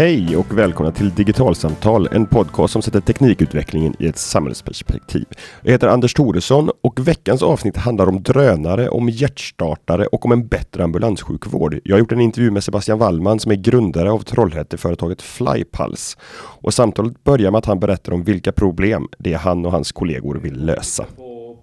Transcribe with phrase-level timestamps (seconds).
[0.00, 5.26] Hej och välkomna till Digitalsamtal, en podcast som sätter teknikutvecklingen i ett samhällsperspektiv.
[5.62, 10.46] Jag heter Anders Thoresson och veckans avsnitt handlar om drönare, om hjärtstartare och om en
[10.46, 11.80] bättre ambulanssjukvård.
[11.84, 16.18] Jag har gjort en intervju med Sebastian Wallman som är grundare av Trollhätteföretaget Flypulse.
[16.60, 19.92] Och samtalet börjar med att han berättar om vilka problem det är han och hans
[19.92, 21.06] kollegor vill lösa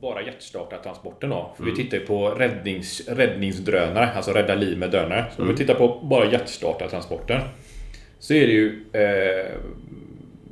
[0.01, 1.54] bara hjärtstartartransporten då.
[1.55, 1.76] För mm.
[1.76, 5.26] Vi tittar ju på räddnings, räddningsdrönare, alltså rädda liv med drönare.
[5.35, 5.49] Så mm.
[5.49, 7.41] om vi tittar på bara hjärtstartartransporten
[8.20, 9.52] så är det ju eh,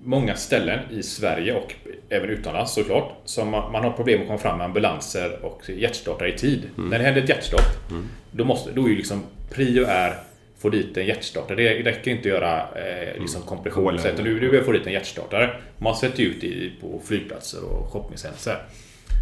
[0.03, 1.73] många ställen i Sverige och
[2.09, 6.33] även utomlands såklart som man, man, har problem att komma fram med ambulanser och hjärtstartare
[6.33, 6.69] i tid.
[6.77, 6.89] Mm.
[6.89, 8.07] När det händer ett hjärtstopp, mm.
[8.31, 10.15] då, måste, då är ju liksom prio är
[10.57, 11.55] få dit en hjärtstartare.
[11.55, 13.47] Det räcker inte att göra eh, liksom mm.
[13.47, 13.99] kompression.
[13.99, 14.15] Mm.
[14.15, 15.49] Du, du behöver få dit en hjärtstartare.
[15.77, 18.57] Man sätter ut i, på flygplatser och shoppingcenter.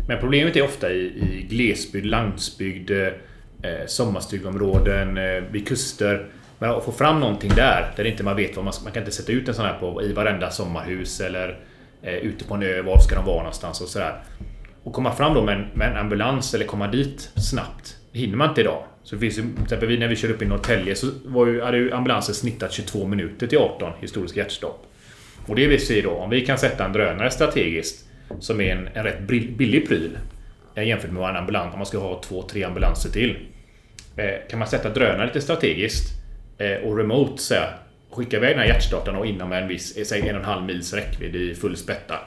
[0.08, 3.12] Men problemet är ofta i, i glesbygd, landsbygd, eh,
[3.88, 6.28] sommarstugområden, eh, vid kuster.
[6.60, 9.12] Men att få fram någonting där, där inte man vet vad man, man kan inte
[9.12, 11.60] sätta ut en sån här på i varenda sommarhus eller
[12.02, 14.24] eh, ute på en ö, var ska de vara någonstans och sådär.
[14.84, 18.38] Och komma fram då med en, med en ambulans eller komma dit snabbt, det hinner
[18.38, 18.84] man inte idag.
[19.04, 21.62] Så det finns ju, till exempel när vi körde upp i Norrtälje så var ju,
[21.62, 24.86] hade ju ambulansen snittat 22 minuter till 18 historiska hjärtstopp.
[25.48, 28.06] Och det vill säga då, om vi kan sätta en drönare strategiskt
[28.40, 29.20] som är en, en rätt
[29.58, 30.18] billig pryl
[30.76, 33.38] jämfört med vad en ambulans, om man ska ha två, tre ambulanser till.
[34.16, 36.23] Eh, kan man sätta drönare lite strategiskt
[36.84, 37.56] och remote så
[38.16, 40.66] skicka iväg den här hjärtstartaren och inom en viss, eh, säg en och en halv
[40.66, 42.20] mils räckvidd i full spätta.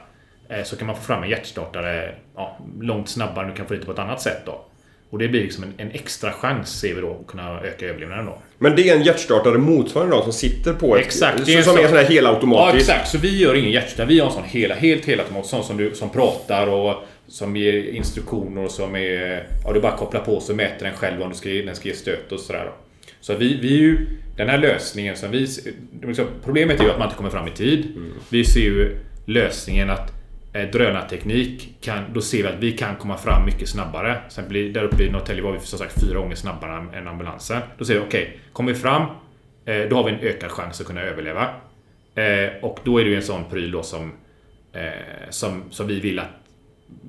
[0.49, 3.73] Eh, så kan man få fram en hjärtstartare ja, långt snabbare än du kan få
[3.73, 4.61] dit på ett annat sätt då.
[5.09, 8.25] Och det blir liksom en, en, extra chans, ser vi då, att kunna öka överlevnaden
[8.25, 8.37] då.
[8.57, 11.05] Men det är en hjärtstartare motsvarande då som sitter på ett...
[11.05, 11.45] Exakt.
[11.45, 12.89] Det är som, som är sån här helautomatisk?
[12.89, 13.11] Ja, exakt.
[13.11, 14.07] Så vi gör ingen hjärtstartare.
[14.07, 16.95] Vi har en sån hela, helt helautomatisk, sån som, du, som pratar och
[17.27, 19.47] som ger instruktioner och som är...
[19.65, 21.95] Ja, du bara kopplar på så mäter den själv om du ska, den ska ge
[21.95, 22.86] stöt och sådär då.
[23.27, 25.47] Så vi, vi ju, den här lösningen som vi...
[26.01, 27.85] Liksom, problemet är ju att man inte kommer fram i tid.
[27.95, 28.13] Mm.
[28.29, 30.13] Vi ser ju lösningen att
[30.53, 34.17] eh, drönarteknik, kan, då ser vi att vi kan komma fram mycket snabbare.
[34.29, 37.61] Sen blir, där uppe i Norrtälje var vi som sagt fyra gånger snabbare än ambulansen.
[37.77, 39.01] Då ser vi, okej, okay, kommer vi fram,
[39.65, 41.49] eh, då har vi en ökad chans att kunna överleva.
[42.15, 44.11] Eh, och då är det ju en sån pryl då som,
[45.29, 46.31] som, som vi vill att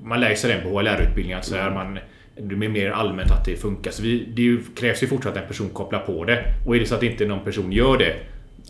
[0.02, 1.42] man lär sig den på HLR-utbildningen.
[1.42, 1.98] Så man
[2.41, 3.91] det blir mer allmänt att det funkar.
[3.91, 6.44] Så vi, det krävs ju fortsatt att en person kopplar på det.
[6.66, 8.16] Och är det så att inte någon person gör det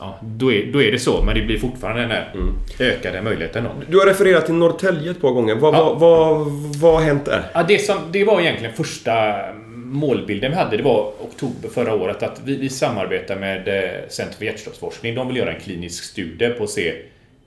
[0.01, 2.55] Ja, då är, då är det så, men det blir fortfarande den här mm.
[2.79, 3.65] ökade möjligheten.
[3.65, 3.71] Då.
[3.89, 5.55] Du har refererat till Norrtälje ett par gånger.
[5.55, 5.95] Vad, ja.
[5.95, 6.47] vad, vad,
[6.81, 7.43] vad har hänt där?
[7.55, 9.35] Ja, det, som, det var egentligen första
[9.75, 10.77] målbilden vi hade.
[10.77, 15.15] Det var oktober förra året att vi, vi samarbetar med eh, Centrum för hjärtstoppsforskning.
[15.15, 16.95] De vill göra en klinisk studie på att se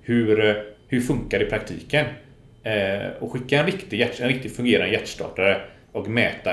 [0.02, 2.06] hur, hur funkar det i praktiken.
[2.64, 6.52] Eh, och skicka en riktig, en riktigt fungerande hjärtstartare och mäta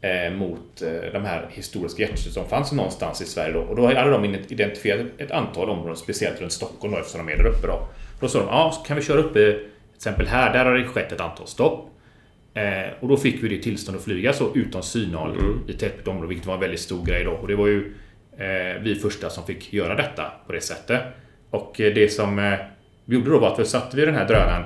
[0.00, 3.52] eh, mot eh, de här historiska hjärtstöd som fanns någonstans i Sverige.
[3.52, 3.60] Då.
[3.60, 7.36] Och då hade de identifierat ett antal områden, speciellt runt Stockholm då, eftersom de är
[7.36, 7.66] där uppe.
[7.66, 7.88] Då,
[8.20, 11.12] då sa de, ja, kan vi köra upp till exempel här, där har det skett
[11.12, 11.90] ett antal stopp.
[12.54, 15.60] Eh, och då fick vi det tillstånd att flyga så utan synhåll mm.
[15.68, 17.30] i tättbebyggt område, vilket var en väldigt stor grej då.
[17.30, 17.94] Och det var ju
[18.38, 21.02] eh, vi första som fick göra detta på det sättet.
[21.50, 22.58] Och eh, det som eh,
[23.04, 24.64] vi gjorde då var att vi satte vi den här drönaren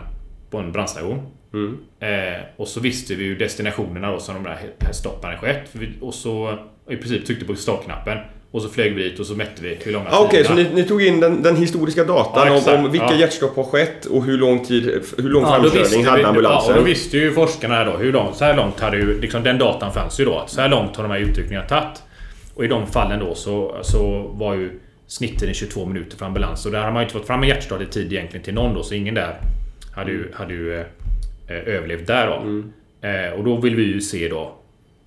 [0.50, 1.26] på en brandstation.
[1.52, 1.78] Mm.
[2.00, 4.58] Eh, och så visste vi ju destinationerna då som de där
[4.92, 5.74] stoppen hade skett.
[6.00, 6.58] Och så
[6.90, 8.18] i princip tryckte på startknappen.
[8.50, 10.54] Och så flög vi dit och så mätte vi hur långa ah, Okej, okay, så
[10.54, 13.16] ni, ni, tog in den, den historiska datan ja, om, om, vilka ja.
[13.16, 16.70] hjärtstopp har skett och hur lång tid, hur lång ja, framkörning hade ambulansen?
[16.70, 19.42] Ja, och då visste ju forskarna då hur långt, så här långt hade ju, liksom
[19.42, 20.44] den datan fanns ju då.
[20.46, 22.02] Så här långt har de här utryckningarna tagit.
[22.54, 26.66] Och i de fallen då så, så var ju snittiden 22 minuter för ambulans.
[26.66, 28.74] Och där har man ju inte fått fram en hjärtstart i tid egentligen till någon
[28.74, 29.40] då, så ingen där
[29.94, 30.86] hade ju, hade ju Eh,
[31.48, 32.36] överlevt där då.
[32.36, 32.72] Mm.
[33.00, 34.58] Eh, och då vill vi ju se då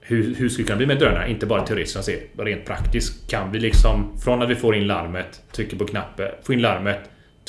[0.08, 1.30] hur, hur skulle det kunna bli med drönare?
[1.30, 3.30] Inte bara teoretiskt, utan se rent praktiskt.
[3.30, 7.00] Kan vi liksom från att vi får in larmet, trycker på knappen, får in larmet,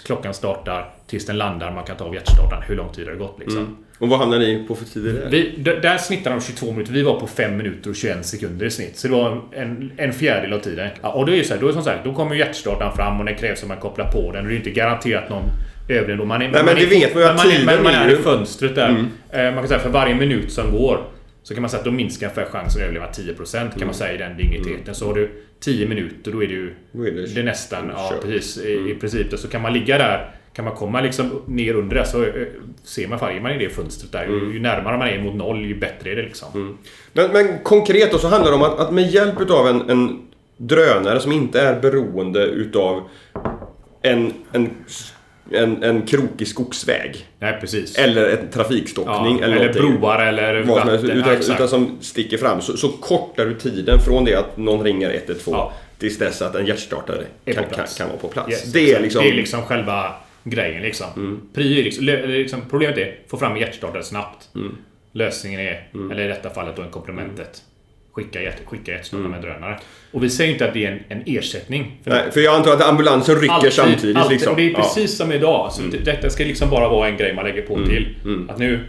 [0.07, 2.63] klockan startar tills den landar, man kan ta av hjärtstartaren.
[2.63, 3.59] Hur lång tid har det gått liksom?
[3.59, 3.77] Mm.
[3.99, 5.31] Och vad hamnar ni på för tider där?
[5.31, 6.93] Vi, där snittar de 22 minuter.
[6.93, 8.97] Vi var på 5 minuter och 21 sekunder i snitt.
[8.97, 10.91] Så det var en, en fjärdedel av tiden.
[11.03, 13.21] Ja, och då är det så här, då är som sagt, då kommer hjärtstartaren fram
[13.21, 14.43] och det krävs att man kopplar på den.
[14.43, 15.45] Och det är inte garanterat någon
[15.89, 16.25] övre då.
[16.25, 18.75] Man är, Nej, men det vet man ju att man, är, man är i fönstret
[18.75, 18.89] där.
[18.89, 19.07] Mm.
[19.31, 21.01] Eh, man kan säga för varje minut som går
[21.43, 23.87] så kan man säga att då minskar för chansen att överleva 10% kan mm.
[23.87, 24.83] man säga i den digniteten.
[24.83, 24.95] Mm.
[24.95, 25.31] Så har du
[25.61, 28.89] 10 minuter då är det ju det, det nästan, ja precis i, mm.
[28.89, 29.39] i princip.
[29.39, 32.47] Så kan man ligga där kan man komma liksom ner under det så eh,
[32.85, 34.25] ser man färgen man i det fönstret där.
[34.25, 34.53] Mm.
[34.53, 36.49] Ju närmare man är mot noll ju bättre är det liksom.
[36.55, 36.79] Mm.
[37.13, 40.23] Men, men, konkret då så handlar det om att, att med hjälp utav en, en
[40.57, 43.09] drönare som inte är beroende utav
[44.03, 44.71] en, en
[45.53, 47.27] en, en krokig skogsväg.
[47.39, 47.99] Nej, precis.
[47.99, 49.39] Eller en trafikstockning.
[49.39, 51.11] Ja, eller, eller broar eller vatten.
[51.11, 52.61] Utan, utan som sticker fram.
[52.61, 55.73] Så, så kortar du tiden från det att någon ringer 112 ja.
[55.99, 58.51] tills dess att en hjärtstartare kan, kan, kan vara på plats.
[58.51, 60.15] Yes, det, är liksom, det är liksom själva
[60.45, 60.83] grejen.
[60.83, 61.07] Liksom.
[61.17, 61.41] Mm.
[61.55, 64.49] Prio liksom, liksom, problemet är att få fram en hjärtstartare snabbt.
[64.55, 64.77] Mm.
[65.13, 67.63] Lösningen är, eller i detta fallet då en komplementet.
[68.17, 69.79] Skicka, hjärt, skicka hjärtstartare med drönare.
[70.13, 71.97] Och vi säger inte att det är en, en ersättning.
[72.05, 72.23] För Mm.
[72.25, 74.17] Nej, för jag antar att ambulansen rycker samtidigt.
[74.17, 74.33] alltid.
[74.33, 74.51] Liksom.
[74.53, 74.71] Och det är Ja.
[74.71, 74.83] Mm.
[74.83, 75.73] precis som idag.
[75.73, 78.17] Så det- Detta ska liksom bara vara en grej man lägger på till.
[78.49, 78.81] Att nu,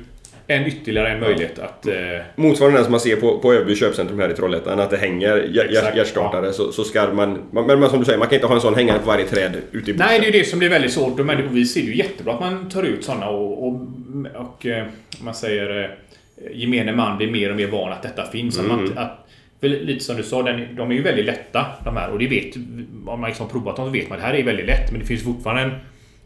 [0.47, 1.87] en ytterligare en möjlighet att...
[1.87, 1.93] Eh,
[2.35, 5.37] Motsvarande den som man ser på, på Öby köpcentrum här i Trollhättan, att det hänger
[5.95, 6.53] hjärtstartare.
[6.53, 7.65] Så, så ska man, man...
[7.79, 9.91] Men som du säger, man kan inte ha en sån hängande på varje träd ute
[9.91, 10.07] i bushen.
[10.09, 11.17] Nej, det är ju det som blir väldigt svårt.
[11.17, 13.81] Men vi ser ju jättebra att man tar ut sådana och, och,
[14.35, 14.85] och eh,
[15.23, 15.89] man säger eh,
[16.51, 18.59] gemene man blir mer och mer van att detta finns.
[18.59, 19.27] Att man, att,
[19.59, 22.09] för lite som du sa, den, de är ju väldigt lätta de här.
[22.09, 22.55] Och det vet,
[23.05, 24.91] om man liksom provat dem så vet man att det här är väldigt lätt.
[24.91, 25.71] Men det finns fortfarande en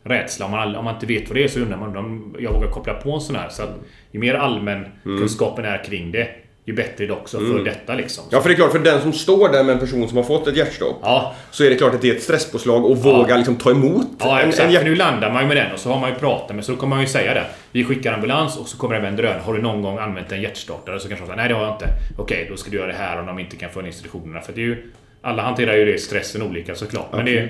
[0.03, 0.45] rädsla.
[0.45, 2.67] Om man, om man inte vet vad det är så undrar man om jag vågar
[2.67, 3.49] koppla på en sån här.
[3.49, 3.79] Så att
[4.11, 6.27] ju mer allmän kunskapen är kring det,
[6.71, 8.23] ju bättre är det också för detta liksom.
[8.29, 10.23] Ja, för det är klart, för den som står där med en person som har
[10.23, 13.37] fått ett hjärtstopp, Ja, så är det klart att det är ett stresspåslag och våga
[13.37, 14.65] liksom ta emot Ja, en, exakt.
[14.67, 14.83] en hjärt...
[14.83, 16.77] nu landar man ju med den och så har man ju pratat med så då
[16.77, 17.45] kommer man ju säga det.
[17.71, 19.41] Vi skickar ambulans och så kommer det med en drönare.
[19.45, 20.99] Har du någon gång använt en hjärtstartare?
[20.99, 21.87] Så kanske de säger nej det har jag inte.
[22.17, 24.41] Okej, då ska du göra det här om de inte kan följa instruktionerna.
[24.41, 24.91] För det är ju,
[25.21, 27.07] alla hanterar ju det stressen olika såklart.
[27.11, 27.41] Men det,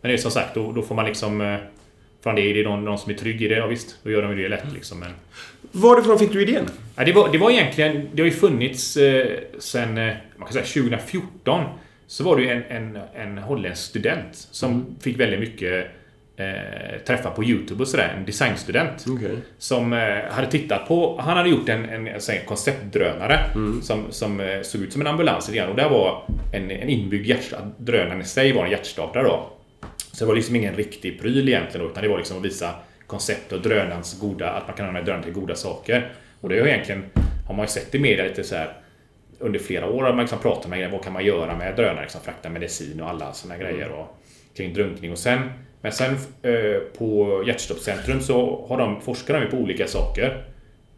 [0.00, 1.58] men det är som sagt, då, då får man liksom...
[2.22, 3.96] Fan, det är det någon, någon som är trygg i det, ja visst.
[4.02, 5.00] Då gör de ju det lätt liksom.
[5.00, 5.10] Men,
[5.72, 6.68] Varifrån fick du idén?
[6.96, 8.08] Ja, det, var, det var egentligen...
[8.12, 9.26] Det har ju funnits eh,
[9.58, 11.64] sen eh, man kan säga 2014.
[12.06, 15.86] Så var det ju en, en, en holländsk student som fick väldigt mycket
[16.36, 18.14] eh, träffar på Youtube och sådär.
[18.18, 19.04] En designstudent.
[19.08, 19.36] Okej.
[19.58, 21.20] Som eh, hade tittat på...
[21.20, 23.40] Han hade gjort en, en, alltså en konceptdrönare
[23.82, 25.70] som, som eh, såg ut som en ambulans grann.
[25.70, 26.22] Och där var
[26.52, 27.32] en, en inbyggd.
[27.76, 29.50] Drönaren i sig var en hjärtstartare då.
[30.12, 32.74] Så det var liksom ingen riktig pryl egentligen utan det var liksom att visa
[33.06, 36.12] koncept och drönarens goda, att man kan använda drönaren till goda saker.
[36.40, 37.04] Och det har egentligen,
[37.46, 38.76] har man ju sett i media lite så här
[39.38, 42.20] under flera år har man liksom pratat med vad kan man göra med drönare, liksom
[42.20, 44.18] frakta medicin och alla sådana grejer och
[44.56, 45.50] kring drunkning och sen
[45.82, 50.44] men sen eh, på Hjärtstoppcentrum så har de, forskar de på olika saker.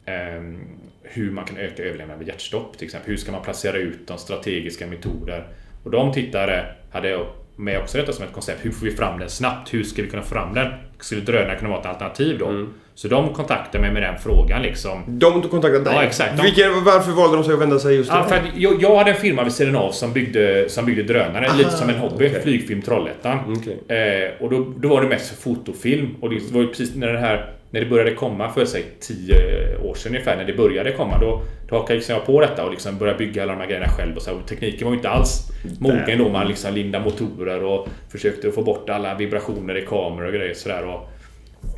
[0.04, 0.58] Ehm,
[1.02, 3.10] hur man kan öka överlevnaden vid hjärtstopp till exempel.
[3.10, 5.48] Hur ska man placera ut de strategiska metoder?
[5.84, 7.08] Och de tittare hade
[7.56, 8.64] med också detta som ett koncept.
[8.64, 9.74] Hur får vi fram den snabbt?
[9.74, 10.66] Hur ska vi kunna få fram den?
[11.00, 12.66] Skulle drönare kunna vara ett alternativ då?
[12.96, 15.02] Så de kontaktade mig med den frågan liksom.
[15.06, 15.94] De tog kontakt dig?
[15.94, 16.36] Ja, exakt.
[16.36, 18.96] De- Vilken, varför valde de sig att vända sig just till Ja, för jag, jag
[18.96, 22.28] hade en firma vid sidan av som byggde, som byggde drönare, lite som en hobby.
[22.28, 22.42] okej.
[22.42, 23.38] Flygfilm Trollhättan.
[23.58, 23.98] Okej.
[23.98, 26.08] Eh, och då, då var det mest fotofilm.
[26.20, 29.76] Och det var ju precis när det här när det började komma för säg 10
[29.76, 32.70] år sedan ungefär, när det började komma, då, då hakade liksom jag på detta och
[32.70, 34.16] liksom började bygga alla de här grejerna själv.
[34.16, 35.50] Och så, här, och tekniken var ju inte alls
[35.80, 36.28] mogen då.
[36.28, 40.84] Man liksom lindade motorer och försökte få bort alla vibrationer i kameror och grejer sådär.
[40.84, 41.08] Och,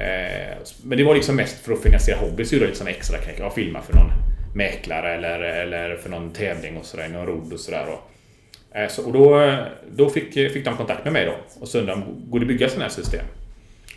[0.02, 2.88] eh, men det var liksom mest för att finansiera hobbys, så gjorde jag lite sån
[2.88, 3.40] extra knäck.
[3.40, 4.10] Jag filmade för någon
[4.54, 7.86] mäklare eller, eller för någon tävling och sådär, någon rodd och sådär.
[7.88, 9.56] Och, eh, så, och då,
[9.96, 12.48] då fick, fick de kontakt med mig då och så undrade de, går det att
[12.48, 13.24] bygga sådana här system?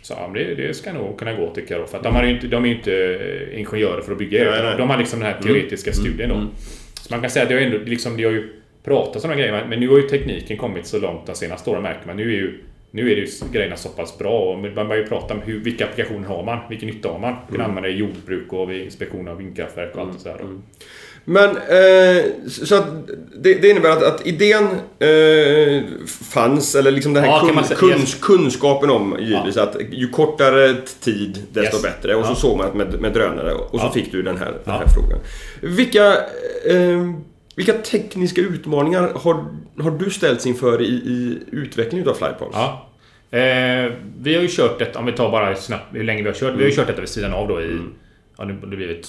[0.02, 1.86] Så ja, det, det ska nog kunna gå tycker jag då.
[1.86, 4.50] För att de, ju inte, de är ju inte eh, ingenjörer för att bygga.
[4.50, 4.74] Nej, nej.
[4.78, 6.46] De, har liksom den här teoretiska studien då.
[7.00, 8.48] Så man kan säga att det har, ändå, liksom, det har ju
[8.84, 11.70] pratats om de här grejerna, men nu har ju tekniken kommit så långt de senaste
[11.70, 12.16] åren märker man.
[12.16, 12.58] Nu är ju
[12.92, 15.60] nu är det ju grejerna så pass bra och man börjar ju prata om hur,
[15.60, 17.32] vilka applikationer har man, vilken nytta har man.
[17.32, 20.40] Man kan använda det i jordbruk och vid inspektion av vindkraftverk och allt det sådär.
[21.24, 22.86] Men, eh, så att
[23.36, 24.64] det, det innebär att, att idén
[24.98, 25.82] eh,
[26.32, 28.14] fanns, eller liksom den här Ja, kun, säga, kuns, yes.
[28.20, 31.82] kunskapen om givetvis att ju kortare tid desto Yes.
[31.82, 32.14] bättre.
[32.14, 32.34] Och så Ja.
[32.36, 33.92] såg man med, med drönare och så Ja.
[33.92, 34.72] fick du den här, den Ja.
[34.72, 35.18] här frågan.
[35.76, 36.06] Vilka,
[36.64, 37.10] eh,
[37.56, 39.44] vilka tekniska utmaningar har,
[39.82, 42.52] har du ställts inför i, i utvecklingen av Flypals?
[42.54, 42.86] Ja.
[43.38, 46.36] Eh, vi har ju kört detta, om vi tar bara snabbt hur länge vi har
[46.36, 46.54] kört.
[46.54, 47.78] Vi har ju kört detta vid sidan av då i...
[48.38, 49.08] Ja, det blivit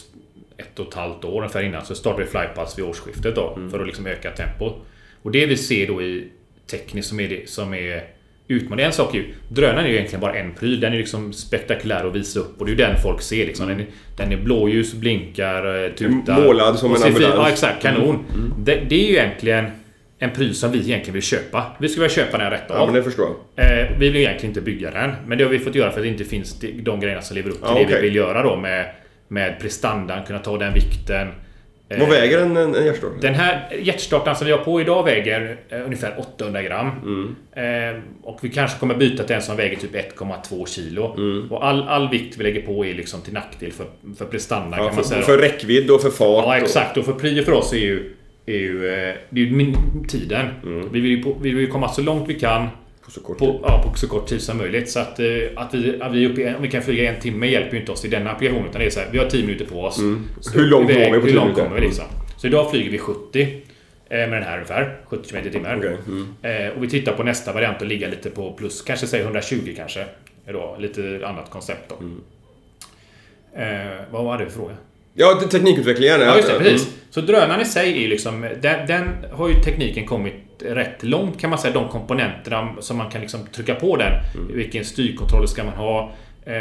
[0.61, 1.85] ett och ett halvt år ungefär innan.
[1.85, 3.59] Så startade vi Flypass vid årsskiftet då.
[3.71, 4.85] För att liksom öka tempot.
[5.21, 6.27] Och det vi ser då i
[6.71, 8.03] tekniskt som är, det, som är
[8.47, 8.85] utmaning.
[8.85, 10.79] En sak är ju, drönaren är ju egentligen bara en pryl.
[10.79, 13.67] Den är liksom spektakulär att visa upp och det är ju den folk ser liksom.
[13.67, 13.85] Den, är,
[14.17, 16.41] den är blåljus, blinkar, eh, tutar.
[16.41, 17.33] Målad som en ambulans.
[17.37, 18.25] Ja exakt, kanon.
[18.59, 19.65] Det, det är ju egentligen
[20.19, 21.65] en pryl som vi egentligen vill köpa.
[21.79, 22.87] Vi skulle vilja köpa den rätt Ja, av.
[22.87, 23.25] men det förstår
[23.55, 23.65] jag.
[23.65, 26.03] Eh, vi vill egentligen inte bygga den, men det har vi fått göra för att
[26.03, 27.95] det inte finns de, grejerna som lever upp till Ja, det okej.
[27.95, 28.85] vi vill göra då med,
[29.31, 31.27] med prestandan, kunna ta den vikten.
[31.89, 33.19] Eh, Vad väger en, en, en hjärtstartare?
[33.21, 36.87] Den här hjärtstartaren som vi har på idag väger eh, ungefär 800 gram.
[37.55, 37.63] Eh,
[38.23, 41.03] och vi kanske kommer byta till en som väger typ 1,2 kilo.
[41.49, 43.85] Och all, all vikt vi lägger på är liksom till nackdel för,
[44.17, 45.21] för prestanda Ja, kan man för, säga.
[45.21, 46.45] för räckvidd och för fart.
[46.47, 48.13] Ja exakt, och för prio för oss är ju,
[48.45, 49.75] är ju, eh, det är ju min,
[50.07, 50.45] tiden.
[50.91, 52.67] Vi, vill ju på, vi vill ju komma så långt vi kan
[53.13, 53.47] På så kort tid.
[53.47, 54.89] på, ja, på så kort tid som möjligt.
[54.89, 55.25] Så att, eh,
[55.55, 58.05] att, vi, att vi, uppe, om vi kan flyga en timme hjälper ju inte oss
[58.05, 58.69] i denna applikationen.
[58.69, 59.99] Utan det är så här, vi har 10 minuter på oss.
[60.41, 61.63] Så Hur långt når vi på Hur 10 långt minuter?
[61.63, 62.05] kommer vi liksom?
[62.37, 63.47] Så idag flyger vi 70.
[64.09, 64.97] med den här ungefär.
[65.07, 65.77] 70 km i timmen.
[65.77, 65.97] Okej,
[66.51, 69.73] Eh, och vi tittar på nästa variant och ligga lite på plus, kanske säg 120
[69.75, 70.05] kanske.
[70.47, 71.95] Då, lite annat koncept då.
[73.61, 74.73] Eh, vad var det för fråga?
[75.13, 76.21] Ja, te- teknikutvecklingen.
[76.21, 76.53] Ja, just det.
[76.55, 76.63] Mm.
[76.63, 76.93] Precis.
[77.09, 78.41] Så drönaren i sig är liksom...
[78.61, 81.73] Den, den har ju tekniken kommit rätt långt kan man säga.
[81.73, 84.13] De komponenterna som man kan liksom trycka på den.
[84.49, 86.11] Vilken styrkontroll ska man ha?
[86.45, 86.53] Eh,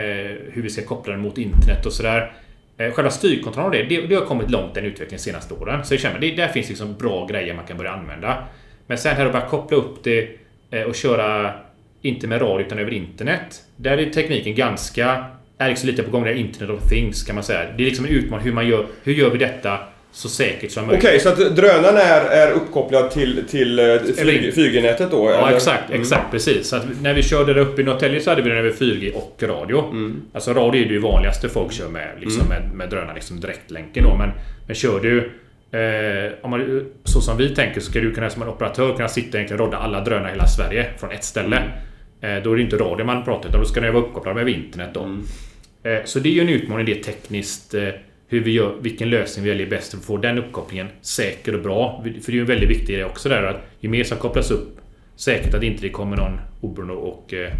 [0.52, 2.32] hur vi ska koppla den mot internet och sådär.
[2.76, 5.84] Eh, själva styrkontrollen det, det, det har kommit långt den utvecklingen de senaste åren.
[5.84, 8.44] Så jag känner, det, där finns liksom bra grejer man kan börja använda.
[8.86, 10.28] Men sen här att börja koppla upp det
[10.70, 11.54] eh, och köra,
[12.02, 13.62] inte med radio utan över internet.
[13.76, 15.24] Där är tekniken ganska,
[15.58, 17.72] är liksom lite på gång där Internet of Things kan man säga.
[17.76, 19.78] Det är liksom en utmaning hur man gör, hur gör vi detta
[20.12, 21.04] så säkert som möjligt.
[21.04, 23.84] Okej, så att drönaren är, är uppkopplad till, till eh,
[24.16, 25.30] flyg, 4G-nätet då?
[25.30, 25.56] Ja, eller?
[25.56, 25.90] exakt.
[25.90, 26.68] Exakt, precis.
[26.68, 29.42] Så när vi körde där uppe i Norrtälje så hade vi den över 4G och
[29.42, 29.84] radio.
[30.32, 34.16] Alltså radio är det vanligaste folk kör med, liksom med, med drönare, liksom direktlänken då.
[34.16, 34.30] Men,
[34.66, 35.30] men kör du...
[35.72, 39.08] Eh, om man, så som vi tänker så ska du kunna som en operatör kunna
[39.08, 41.62] sitta och egentligen rodda alla drönare i hela Sverige från ett ställe.
[42.20, 44.48] Eh, då är det inte radio man pratar utan då ska den vara uppkopplad med
[44.48, 45.00] internet då.
[45.90, 47.74] Eh, så det är ju en utmaning det tekniskt.
[48.32, 51.62] Hur vi gör, vilken lösning vi väljer bäst för att få den uppkopplingen säker och
[51.62, 52.00] bra.
[52.02, 54.50] För det är ju en väldigt viktig grej också där att ju mer som kopplas
[54.50, 54.80] upp
[55.16, 57.52] säkert att inte det kommer någon oberoende och eh,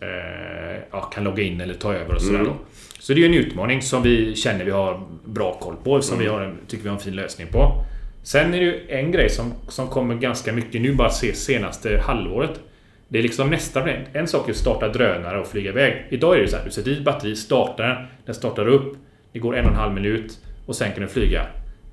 [0.00, 2.56] eh, ja, kan logga in eller ta över och sådär då.
[2.98, 6.18] Så det är ju en utmaning som vi känner vi har bra koll på, som
[6.18, 7.84] vi har en, tycker vi har en fin lösning på.
[8.22, 11.98] Sen är det ju en grej som, som kommer ganska mycket nu, bara se senaste
[11.98, 12.60] halvåret.
[13.08, 13.90] Det är liksom nästa.
[14.12, 16.06] En sak är att starta drönare och flyga iväg.
[16.08, 18.96] Idag är det så här, du sätter i batteri, startar den, den startar upp,
[19.36, 21.46] det går en och en halv minut och sen kan du flyga.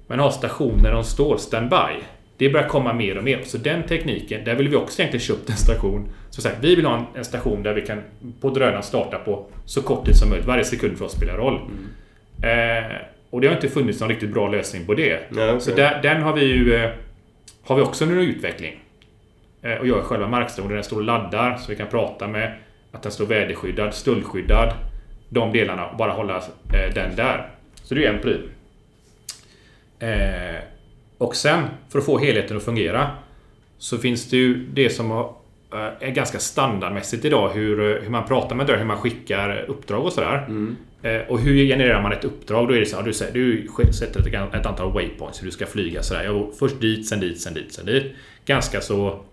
[0.08, 2.04] Men ha stationer de står standby.
[2.38, 3.42] Det börjar komma mer och mer.
[3.44, 6.10] Så den tekniken, där vill vi också egentligen köpt en station.
[6.30, 8.02] Så sagt, vi vill ha en, station där vi kan
[8.42, 10.48] på drönaren starta på så kort tid som möjligt.
[10.48, 11.60] Varje sekund för oss spelar roll.
[12.44, 12.96] Eh,
[13.30, 15.20] och det har inte funnits någon riktigt bra lösning på det.
[15.30, 15.62] Nej, okej.
[15.62, 16.92] Så där, den har vi ju eh,
[17.64, 18.80] har vi också under utveckling.
[19.62, 22.54] Eh, och gör själva markstationen den står och laddar så vi kan prata med
[22.92, 24.74] att den står väderskyddad, stöldskyddad.
[25.34, 27.50] De delarna och bara hålla eh, den där.
[27.84, 28.50] Så det är en pryl.
[30.00, 30.62] Eh,
[31.18, 33.12] och sen, för att få helheten att fungera,
[33.78, 35.36] så finns det ju det som har,
[35.74, 37.50] eh, är ganska standardmässigt idag.
[37.50, 40.46] Hur, hur man pratar med drönare, hur man skickar uppdrag och sådär.
[41.02, 42.68] Eh, och hur genererar man ett uppdrag?
[42.68, 45.52] Då är det så här, du, säger, du sätter ett, ett antal waypoints hur du
[45.52, 46.04] ska flyga.
[46.04, 46.46] Sådär.
[46.60, 48.13] Först dit, sen dit, sen dit, sen dit.
[48.46, 49.25] Ganska så...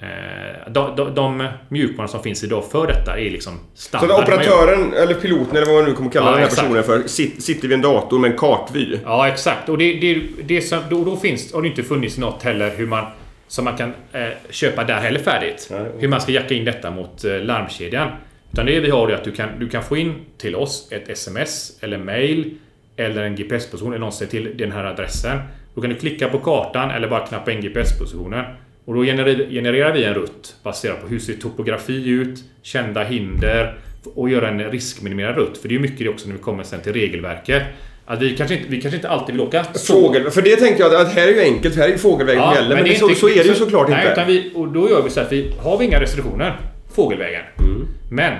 [0.00, 4.10] Eh, de, de, de mjukvaror som finns idag för detta är liksom Så standard.
[4.10, 6.62] att operatören, eller piloten eller vad man nu kommer kalla Ja, den här exakt.
[6.62, 8.98] personen för, sit, sitter vid en dator med en kartvy.
[9.04, 9.68] Ja, exakt.
[9.68, 12.86] Och det, det, det som, då, då finns, har det inte funnits något heller hur
[12.86, 13.04] man
[13.48, 15.68] som man kan eh, köpa där heller färdigt.
[15.70, 15.86] Nej.
[15.98, 18.08] Hur man ska jacka in detta mot eh, larmkedjan.
[18.52, 21.08] Utan det vi har är att du kan, du kan få in till oss ett
[21.08, 22.54] sms eller mail
[22.96, 25.38] eller en GPS-position eller någonstans till den här adressen.
[25.74, 28.44] Då kan du klicka på kartan eller bara knappa in GPS-positionen.
[28.84, 33.78] Och då genererar, vi en rutt baserat på hur ser topografi ut, kända hinder
[34.14, 35.58] och göra en riskminimerad rutt.
[35.58, 37.62] För det är ju mycket det också när vi kommer sen till regelverket.
[38.06, 40.82] Att vi kanske inte, vi kanske inte alltid vill åka så Fågel, för det tänkte
[40.82, 42.74] jag att, här är ju enkelt, här är ju fågelvägen som gäller.
[42.76, 44.12] Men, det, så, inte- så är det ju såklart nej, inte.
[44.12, 46.56] Utan vi, och då gör vi så att vi har vi inga restriktioner.
[46.94, 47.42] Fågelvägen.
[47.58, 47.86] Mm.
[48.10, 48.32] Men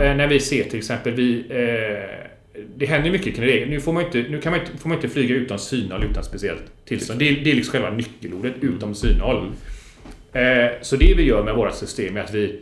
[0.00, 1.44] eh, när vi ser till exempel vi...
[1.50, 2.26] Eh,
[2.76, 3.66] det händer mycket kring det.
[3.66, 6.24] Nu, får man inte, nu kan man inte, får man inte flyga utan synhåll utan
[6.24, 7.18] speciellt tillstånd.
[7.18, 9.52] Det, är- det är liksom själva nyckelordet, utom synhåll.
[10.40, 12.60] Eh, så det vi gör med våra system är att vi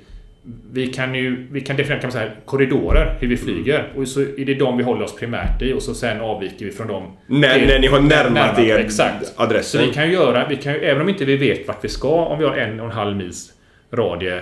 [0.73, 3.89] vi kan ju vi kan definiera kan säga, korridorer, hur vi flyger.
[3.97, 6.73] Och så är det de vi håller oss primärt i och så sen avviker vi
[6.73, 7.17] från dem.
[7.27, 9.27] När, till- när ni har närmat er Exakt.
[9.27, 9.87] Så adressen.
[9.87, 12.09] vi kan ju göra, vi kan ju, även om inte vi vet vart vi ska,
[12.09, 13.53] om vi har en och en halv mils
[13.93, 14.37] radie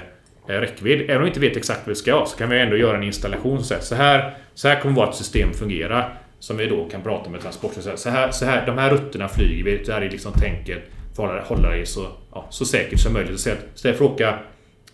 [0.48, 1.00] eh, räckvidd.
[1.02, 3.02] Även om vi inte vet exakt vad vi ska, så kan vi ändå göra en
[3.02, 3.64] installation.
[3.64, 6.04] Så här, så här kommer vårt system fungera.
[6.38, 7.98] Som vi då kan prata med transportsätt.
[7.98, 9.76] Så här, så här, de här rutterna flyger vi.
[9.86, 10.82] Det här är liksom tänket
[11.16, 13.40] för att hålla- det så, ja, så säkert som möjligt.
[13.40, 14.38] Så att Istället för att åka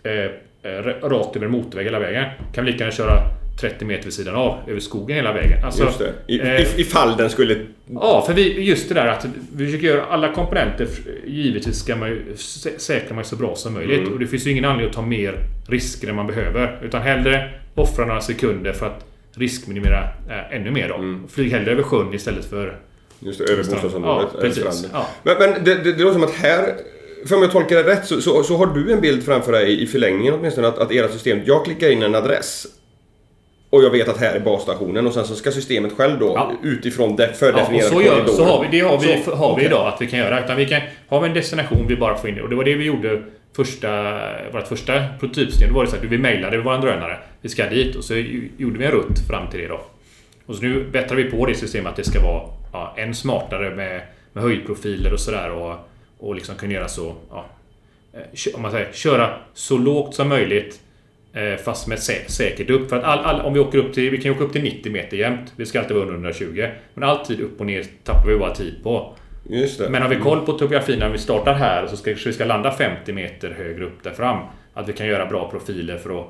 [0.02, 3.22] eh, eh, rakt över motorväg hela vägen, kan vi lika gärna köra
[3.60, 5.64] 30 meter vid sidan av, över skogen hela vägen.
[5.64, 6.12] Alltså, Just det.
[6.26, 7.56] I, eh, if, ifall den skulle...
[7.94, 10.88] Ja, för vi, just det där att vi försöker göra alla komponenter.
[11.26, 13.98] Givetvis ska man ju sä- säkra man så bra som möjligt.
[14.00, 14.12] Mm.
[14.12, 15.34] Och det finns ju ingen anledning att ta mer
[15.68, 16.78] risker än man behöver.
[16.82, 20.94] Utan hellre offra några sekunder för att riskminimera äh, ännu mer då.
[20.94, 21.28] Mm.
[21.28, 22.76] Flyg hellre över sjön istället för...
[23.20, 24.28] Just det, över bostadsområdet.
[24.34, 24.86] Ja, precis.
[24.92, 25.06] Ja.
[25.22, 26.74] Men, men det, det, det låter som att här...
[27.26, 29.82] För om jag tolkar det rätt så, så, så har du en bild framför dig
[29.82, 31.40] i förlängningen åtminstone att, att era system...
[31.44, 32.66] Jag klickar in en adress
[33.70, 36.52] och jag vet att här är basstationen och sen så ska systemet själv då Ja.
[36.62, 39.48] utifrån det Ja, och fördefinierade så, gör, så har vi, det har vi, Så, har
[39.48, 39.64] vi okej.
[39.66, 40.44] idag att vi kan göra.
[40.44, 42.42] Utan vi kan, har vi en destination vi bara får in det.
[42.42, 43.22] Och det var det vi gjorde
[43.56, 44.18] första,
[44.52, 45.68] vårt första prototypsystem.
[45.68, 47.18] Då var det så att vi mejlade vår drönare.
[47.40, 48.14] Vi ska dit och så
[48.56, 49.80] gjorde vi en rutt fram till det då.
[50.46, 52.42] Och så nu bättrar vi på det systemet att det ska vara
[52.78, 55.50] ja, än smartare med, med höjdprofiler och sådär.
[55.50, 55.74] Och,
[56.18, 57.14] och liksom kunna göra så...
[57.30, 57.46] Ja,
[58.12, 60.80] eh, om man säger, köra så lågt som möjligt
[61.32, 62.88] eh, fast med säkert upp.
[62.88, 64.10] För att all, all, om vi åker upp till...
[64.10, 65.52] Vi kan åka upp till 90 meter jämt.
[65.56, 66.68] Vi ska alltid vara under 120.
[66.94, 69.14] Men alltid upp och ner tappar vi bara tid på.
[69.88, 72.72] Men har vi koll på topografin när vi startar här så ska vi ska landa
[72.72, 74.38] 50 meter högre upp där fram.
[74.74, 76.26] Att vi kan göra bra profiler för att...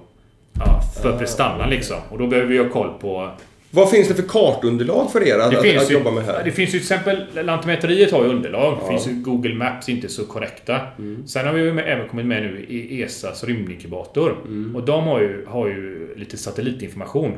[0.58, 1.18] Ja, för ah.
[1.18, 1.96] prestandan liksom.
[2.10, 3.30] Och då behöver vi ha koll på
[3.70, 6.44] vad finns det för kartunderlag för er att, att, att ju, jobba med här?
[6.44, 8.78] Det finns ju till exempel Lantmäteriet har ju underlag.
[8.82, 10.80] Det finns ju Google Maps inte så korrekta.
[10.98, 11.26] Mm.
[11.26, 14.36] Sen har vi ju även kommit med nu i ESAs rymdinkubator.
[14.44, 14.76] Mm.
[14.76, 17.32] Och de har ju, har ju lite satellitinformation.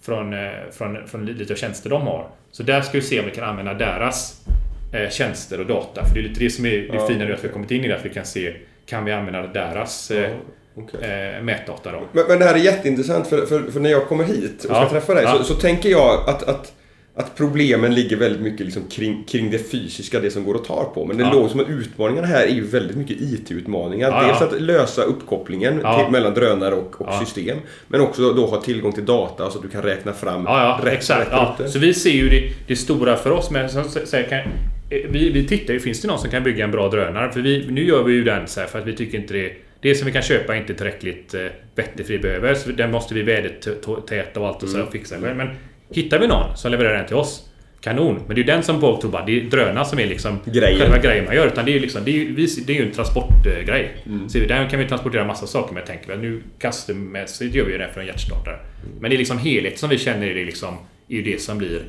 [0.00, 2.28] Från, eh, från, från lite tjänster de har.
[2.50, 4.46] Så där ska vi se om vi kan använda deras
[4.92, 6.04] eh, tjänster och data.
[6.04, 7.70] För det är lite det som är det ja, fina nu att vi har kommit
[7.70, 7.96] in i det.
[7.96, 10.30] Att vi kan se, kan vi använda deras eh,
[10.74, 11.00] okay.
[11.00, 11.58] eh.
[11.84, 12.02] Då.
[12.12, 14.74] Men, men, det här är jätteintressant för, för, för när jag kommer hit och ska
[14.74, 14.90] ja.
[14.90, 15.38] träffa dig ja.
[15.38, 16.72] så, så, tänker jag att, att,
[17.14, 20.84] att problemen ligger väldigt mycket liksom kring, kring det fysiska, det som går att ta
[20.94, 21.04] på.
[21.04, 21.32] Men det ja.
[21.32, 24.08] låter som att utmaningarna här är ju väldigt mycket IT-utmaningar.
[24.10, 27.58] Ja, Dels att lösa uppkopplingen till, mellan drönare och, och system.
[27.88, 30.92] Men också då ha tillgång till data så att du kan räkna fram ja, rätt,
[30.92, 31.32] exakt.
[31.60, 33.50] Rätt Så vi ser ju det, det stora för oss.
[33.50, 34.40] Men så, så, så kan,
[34.88, 37.32] vi, vi tittar ju, finns det någon som kan bygga en bra drönare?
[37.32, 39.52] För vi, nu gör vi ju den så här för att vi tycker inte det
[39.82, 42.54] det som vi kan köpa är inte tillräckligt eh, vettigt för vi behöver.
[42.54, 44.90] Så den måste vi vädertäta och allt och så mm.
[44.90, 45.18] fixa.
[45.18, 45.48] Men
[45.90, 47.48] hittar vi någon som levererar den till oss
[47.82, 48.14] Kanon!
[48.14, 50.78] Men det är ju den som på Oktober, det är drönaren som är liksom grejen.
[50.78, 51.46] själva grejen man gör.
[51.46, 54.02] Utan det är ju liksom, det är ju, det är ju en transportgrej.
[54.06, 54.28] Mm.
[54.28, 57.78] Så där kan vi transportera massa saker jag tänker väl nu custommässigt gör vi ju
[57.78, 58.54] det för en hjärtstartare.
[58.54, 58.98] Mm.
[59.00, 60.74] Men det är liksom helhet som vi känner är det liksom,
[61.08, 61.82] är ju det som blir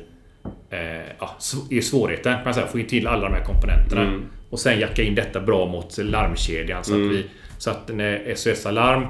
[0.70, 0.78] eh,
[1.18, 1.38] ja,
[1.70, 2.34] är svårigheten.
[2.44, 4.02] Man säga, få till alla de här komponenterna.
[4.02, 4.22] Mm.
[4.50, 7.10] Och sen jacka in detta bra mot larmkedjan så att mm.
[7.10, 7.24] vi
[7.64, 9.02] så att när SOS Alarm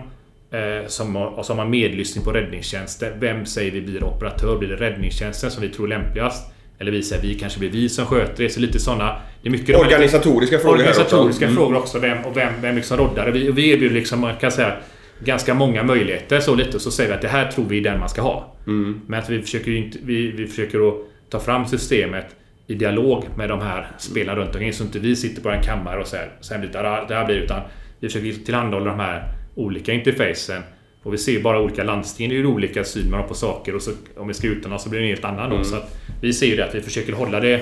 [0.50, 3.12] eh, som, har, som har medlyssning på räddningstjänsten.
[3.20, 4.58] Vem säger vi blir operatör?
[4.58, 6.52] Blir det räddningstjänsten som vi tror lämpligast?
[6.78, 8.50] Eller vi säger vi kanske blir vi som sköter det.
[8.50, 9.16] Så lite sådana...
[9.42, 11.56] Det är mycket organisatoriska frågor Organisatoriska också.
[11.56, 11.98] frågor också.
[11.98, 13.30] Vem, och vem, vem liksom roddar?
[13.30, 14.76] Vi, vi erbjuder liksom, man kan säga
[15.24, 16.76] ganska många möjligheter så lite.
[16.76, 18.54] Och så säger vi att det här tror vi är den man ska ha.
[18.66, 19.00] Mm.
[19.06, 19.98] Men att vi försöker inte...
[20.02, 20.94] Vi, vi försöker att
[21.30, 22.26] ta fram systemet
[22.66, 24.72] i dialog med de här spelarna runt omkring.
[24.72, 26.70] Så inte vi sitter på en kammare och säger sen blir
[27.08, 27.60] det här blir utan
[28.04, 30.62] vi försöker tillhandahålla de här olika interfacen.
[31.02, 33.74] Och vi ser bara olika landsting, det är ju olika syn man har på saker
[33.74, 35.52] och så om vi ska utomlands så blir det en helt annan.
[35.52, 35.64] Mm.
[35.64, 35.76] Så
[36.20, 37.60] vi ser ju det att vi försöker hålla det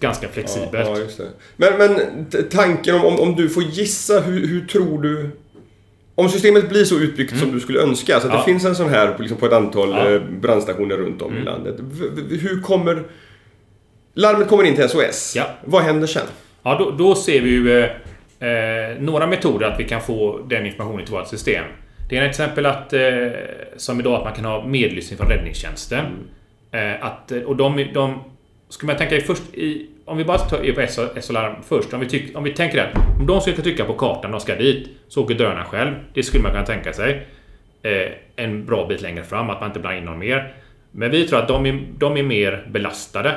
[0.00, 0.88] ganska flexibelt.
[0.88, 1.24] Ja, ja,
[1.56, 5.30] men, men tanken om, om, om, du får gissa, hur, hur tror du
[6.14, 7.44] om systemet blir så utbyggt mm.
[7.44, 8.38] som du skulle önska, så att ja.
[8.38, 10.10] det finns en sån här liksom på ett antal ja.
[10.10, 11.42] Eh, brandstationer runt om mm.
[11.42, 11.76] i landet.
[12.30, 13.04] Hur kommer...
[14.14, 15.32] Larmet kommer in till SOS.
[15.36, 15.46] Ja.
[15.64, 16.26] Vad händer sen?
[16.62, 17.88] Ja, då, då ser vi ju
[18.40, 21.64] eh, eh, några metoder att vi kan få den informationen till vårt system.
[22.08, 23.28] Det är till exempel att, eh,
[23.76, 26.04] som idag, att man kan ha medlyssning från räddningstjänsten.
[26.72, 26.94] Mm.
[26.94, 28.20] Eh, att, och de, de
[28.68, 29.86] Ska man tänka först i...
[30.04, 31.94] Om vi bara tar på SO-larm först.
[31.94, 34.54] Om vi, tyck, om vi tänker att om de skulle trycka på kartan och ska
[34.54, 35.94] dit, så åker drönaren själv.
[36.14, 37.26] Det skulle man kunna tänka sig.
[37.82, 40.54] Eh, en bra bit längre fram, att man inte blandar in någon mer.
[40.90, 43.34] Men vi tror att de är, de är mer belastade.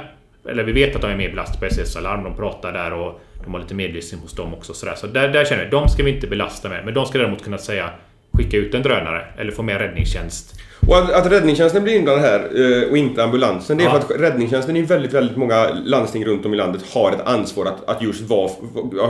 [0.50, 2.24] Eller vi vet att de är mer belastade på SOS-alarm.
[2.24, 4.74] De pratar där och de har lite medlyssning hos dem också.
[4.74, 4.96] Sådär.
[4.96, 6.86] Så där, där känner vi, de ska vi inte belasta med.
[6.86, 7.90] Men de ska däremot kunna säga
[8.34, 10.60] skicka ut en drönare eller få med räddningstjänst.
[10.88, 13.78] Och att, att räddningstjänsten blir inblandad här eh, och inte ambulansen.
[13.78, 13.92] Det är ja.
[13.92, 17.66] för att räddningstjänsten i väldigt, väldigt många landsting runt om i landet har ett ansvar
[17.66, 18.50] att, att just vara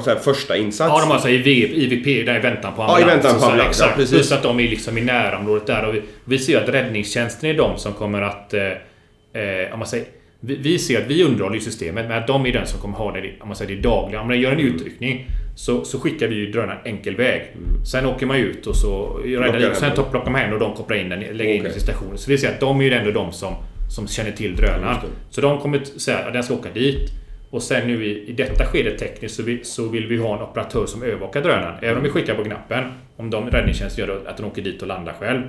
[0.04, 0.92] så här, första insats.
[0.94, 3.02] Ja, de har alltså IVP, där i väntan på ambulans.
[3.02, 3.70] Ja, i väntan på ambulans.
[3.70, 3.92] Exakt.
[3.92, 4.16] Ja, precis.
[4.16, 5.88] Plus att de är liksom i närområdet där.
[5.88, 8.54] Och vi, vi ser att räddningstjänsten är de som kommer att...
[8.54, 10.06] Eh, eh om man säger
[10.40, 13.12] vi, vi ser att vi underhåller systemet, men att de är den som kommer ha
[13.12, 14.22] det, om man säger det dagliga.
[14.22, 14.76] Om man gör en mm.
[14.76, 17.42] utryckning så, så skickar vi ju drönaren enkel väg.
[17.42, 17.86] Mm.
[17.86, 19.74] Sen åker man ut och så räddar.
[19.74, 22.18] Sen plockar man hem och de kopplar in den, lägger in den till stationen.
[22.18, 23.56] Så vi ser att de är ju ändå de som,
[23.90, 24.98] som känner till drönaren.
[25.30, 27.12] Så de kommer säga att den ska åka dit.
[27.50, 30.42] Och sen nu i, i detta skede tekniskt så, vi, så vill vi ha en
[30.44, 31.76] operatör som övervakar drönaren.
[31.82, 32.84] Även om vi skickar på knappen.
[33.18, 35.42] Om de räddningstjänst gör att den åker dit och landar själv.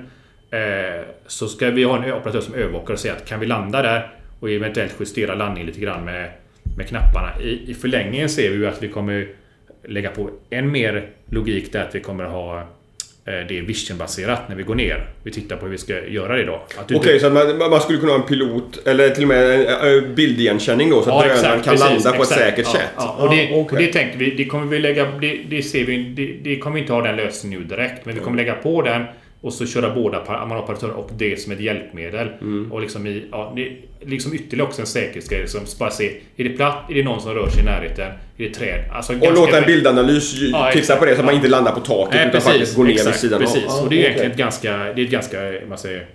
[0.51, 3.81] Eh, så ska vi ha en operatör som övervakar och säger att kan vi landa
[3.81, 6.29] där och eventuellt justera landningen lite grann med,
[6.77, 7.41] med knapparna.
[7.41, 9.27] I, I förlängningen ser vi ju att vi kommer
[9.87, 12.65] lägga på än mer logik där att vi kommer ha eh,
[13.25, 15.09] det är visionbaserat när vi går ner.
[15.23, 16.61] Vi tittar på hur vi ska göra det då.
[16.83, 20.15] Okej, okay, så man, man, skulle kunna ha en pilot eller till och med en
[20.15, 22.41] bildigenkänning då så att ja, drönaren kan precis, landa på exakt.
[22.41, 22.89] ett säkert ja, sätt.
[22.97, 23.55] Ja, och, det, okay.
[23.55, 25.05] och det tänker vi, det kommer vi lägga...
[25.05, 28.05] Det, det ser vi, det, det, kommer vi inte ha den lösningen nu direkt.
[28.05, 29.05] Men vi kommer lägga på den
[29.41, 30.21] och så köra båda
[30.63, 32.27] operatörer och det som ett hjälpmedel.
[32.41, 32.71] Mm.
[32.71, 33.55] Och liksom, i, ja,
[34.01, 35.47] liksom ytterligare också en säkerhetsgrej.
[35.47, 36.89] Som bara se, är det platt?
[36.89, 38.11] Är det någon som rör sig i närheten?
[38.37, 38.83] Är det träd?
[38.91, 41.79] Alltså, och låta en bildanalys ja, titta på det så att man inte landar på
[41.79, 43.65] taket Nej, utan precis, faktiskt går ner exakt, vid sidan precis.
[43.65, 43.71] av.
[43.71, 44.05] Ah, och det är okay.
[44.05, 44.77] egentligen ett ganska...
[44.77, 45.37] Det är ett ganska...
[45.69, 46.05] Man säger,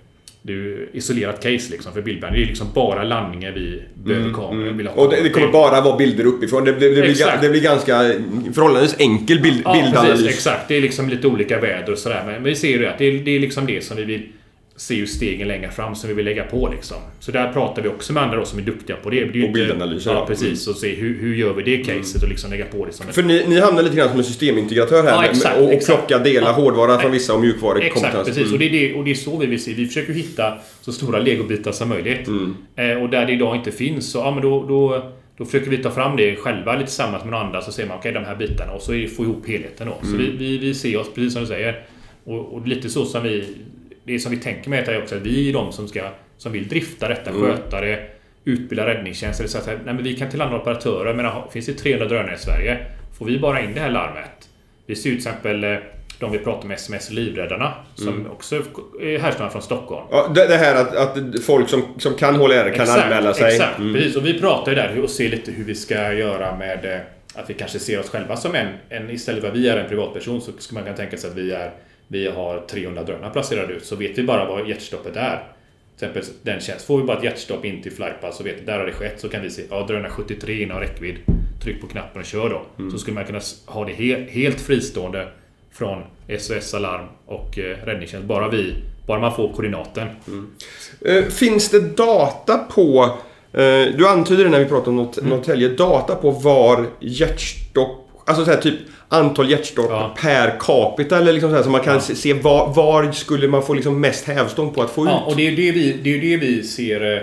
[0.47, 2.41] det är ju isolerat case liksom för bildbärning.
[2.41, 4.73] Det är liksom bara landningar vi behöver kameror.
[4.73, 6.65] vill ha Mm, Och det, det kommer bara vara bilder uppifrån.
[6.65, 7.99] Det, det, det, blir, ga- det blir ganska
[8.55, 10.13] förhållandevis enkel bild, Ja, bildanalys.
[10.13, 10.29] precis.
[10.29, 10.69] Exakt.
[10.69, 12.23] Det är liksom lite olika väder och sådär.
[12.27, 13.05] Men vi ser ju att det
[13.37, 14.23] är liksom det som vi vill
[14.77, 16.97] se ju stegen längre fram som vi vill lägga på liksom.
[17.21, 19.25] Så där pratar vi också med andra då som är duktiga på det.
[19.25, 20.67] det Och bildanalyser, Ja, precis.
[20.69, 23.15] Och se hur, hur gör vi det caset och liksom lägga på det som ett
[23.15, 26.19] För ni, ni hamnar lite grann som en systemintegratör här Ja, exakt, och, och plocka
[26.19, 26.53] delar Ja.
[26.53, 28.05] hårdvara från vissa och mjukvarukompetens.
[28.05, 28.43] Exakt, precis.
[28.43, 28.53] Mm.
[28.53, 29.75] Och, det är det, och det är så vi vill se.
[29.75, 32.27] Vi försöker hitta så stora legobitar som möjligt.
[32.29, 32.57] Mm.
[32.77, 35.79] Eh, och där det idag inte finns, så ja, men då, då, då försöker vi
[35.79, 37.61] ta fram det själva lite tillsammans med några andra.
[37.61, 38.73] Så ser man okej, de här bitarna.
[38.73, 39.97] Och så är det, få ihop helheten då.
[40.03, 40.19] Så Mm.
[40.19, 41.85] vi, vi, vi ser oss, precis som du säger.
[42.25, 43.45] Och, och lite så som vi...
[44.07, 46.03] Det som vi tänker med detta är också att vi är de som, ska,
[46.39, 47.43] som vill drifta detta, Mm.
[47.43, 47.99] sköta det,
[48.45, 49.47] utbilda räddningstjänster.
[49.47, 51.15] Så att, nej, men vi kan till andra operatörer.
[51.15, 52.79] Men finns det 300 drönare i Sverige,
[53.19, 54.49] får vi bara in det här larmet.
[54.87, 55.77] Vi ser ju till exempel eh,
[56.21, 58.31] de vi pratar med SMS Livräddarna som Mm.
[58.31, 58.57] också
[59.01, 60.07] är härstammar från Stockholm.
[60.11, 63.47] Ja, det, det här att, att folk som, som kan HLR kan anmäla sig.
[63.55, 63.95] Exakt, Mm.
[63.95, 64.17] precis.
[64.17, 67.01] Och vi pratar ju där och ser lite hur vi ska göra med eh,
[67.41, 69.89] att vi kanske ser oss själva som en, en istället för att vi är en
[69.89, 71.71] privatperson så skulle man kunna tänka sig att vi är
[72.09, 75.43] vi har 300 drönare placerade ut så vet vi bara vad hjärtstoppet är.
[75.99, 76.87] Till exempel den tjänst.
[76.87, 79.21] Får vi bara ett hjärtstopp in till Flightpass så vet vi där har det skett
[79.21, 81.17] så kan vi se ja drönare 73 inom räckvidd.
[81.63, 82.63] Tryck på knappen och kör då.
[82.79, 82.91] Mm.
[82.91, 85.29] Så skulle man kunna ha det he helt fristående
[85.73, 86.03] från
[86.39, 88.27] SOS Alarm och eh, räddningstjänst.
[88.29, 88.75] Bara vi,
[89.07, 90.09] bara man får koordinaten.
[91.07, 93.05] Eh, finns det data på...
[93.53, 95.31] Eh, du antyder när vi pratar om Nort- Mm.
[95.31, 95.69] Norrtälje.
[95.69, 98.09] Data på var hjärtstopp...
[98.25, 98.75] Alltså så här, typ
[99.09, 100.15] antal hjärtstopp Ja.
[100.23, 102.01] per capita eller liksom så, här, så man kan Ja.
[102.01, 105.33] se, var, var skulle man få liksom mest hävstång på att få Ja, ut.
[105.33, 107.15] och det är det vi, det är det vi ser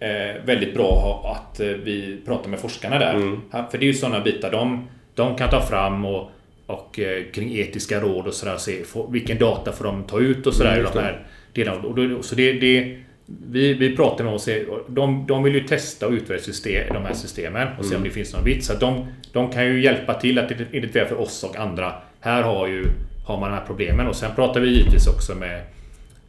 [0.00, 3.14] eh, väldigt bra att eh, vi pratar med forskarna där.
[3.14, 3.40] Mm.
[3.70, 6.30] För det är ju sådana bitar de, de kan ta fram och,
[6.66, 8.56] och eh, kring etiska råd och sådär.
[8.56, 8.76] Se
[9.10, 10.72] vilken data får de ta ut och sådär.
[10.78, 11.04] Mm, de det.
[11.04, 11.78] här delarna.
[11.88, 14.40] Och då, så det, det, vi, vi pratar med och
[14.88, 18.10] de, de vill ju testa och utvärdera system, de här systemen och se om det
[18.10, 18.66] finns någon vits.
[18.66, 21.94] Så de, de kan ju hjälpa till att identifiera för oss och andra.
[22.20, 22.84] Här har, ju,
[23.26, 24.06] har man de här problemen.
[24.06, 25.62] Och sen pratar vi givetvis också med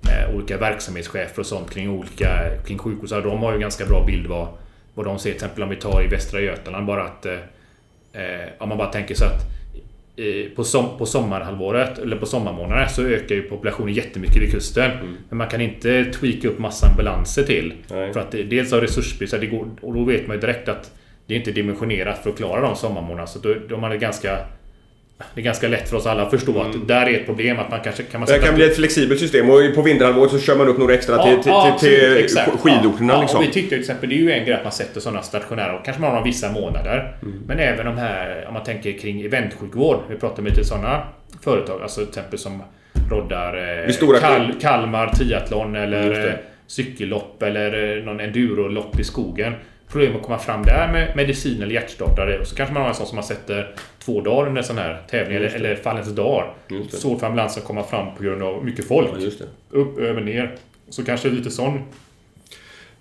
[0.06, 3.10] med olika verksamhetschefer och sånt kring olika kring sjukhus.
[3.10, 4.48] De har ju ganska bra bild vad,
[4.94, 5.30] vad de ser.
[5.30, 7.26] Till exempel om vi tar i Västra Götaland bara att...
[7.26, 7.34] Eh,
[8.14, 9.55] eh, om man bara tänker så att
[10.56, 14.92] på, som, på sommarhalvåret, eller på sommarmånaderna, så ökar ju populationen jättemycket vid kusten.
[15.30, 17.74] Men man kan inte tweaka upp massa ambulanser till.
[17.92, 18.14] Nej.
[18.14, 20.70] För att det, dels har resursbrist, så det går, och då vet man ju direkt
[20.70, 20.92] att
[21.28, 23.28] det är inte dimensionerat för att klara de sommarmånaderna.
[23.28, 24.38] Så då, då man är ganska...
[25.18, 27.60] Det är ganska lätt för oss alla att förstå att där är ett problem.
[27.60, 30.40] Att man kanske kan man Det kan bli ett flexibelt system och på vinterhalvåret så
[30.40, 33.14] kör man upp några extra till, till, ja, till, till skidorterna.
[33.14, 33.40] Ja, liksom.
[33.40, 35.80] och vi tyckte till exempel, det är ju en grej att man sätter sådana stationära,
[35.80, 37.18] och kanske man har dem vissa månader.
[37.22, 37.42] Mm.
[37.48, 40.00] Men även de här, om man tänker kring eventsjukvård.
[40.10, 41.04] Vi pratar med lite sådana
[41.42, 42.64] företag, alltså till exempel som
[43.10, 49.54] roddar eh, Kal Kalmar triathlon Just eller cykellopp eller eh, någon endurolopp i skogen.
[49.92, 52.40] Problem att komma fram där med medicin eller hjärtstartare.
[52.40, 54.78] Och så kanske man har en sån som man sätter två dagar under en sån
[54.78, 56.54] här tävling, eller, eller fallens dag.
[56.90, 59.10] Svårt för ambulansen att komma fram på grund av mycket folk.
[59.20, 59.46] Ja.
[59.80, 60.56] Upp, över, ner.
[60.90, 61.82] Så kanske lite sån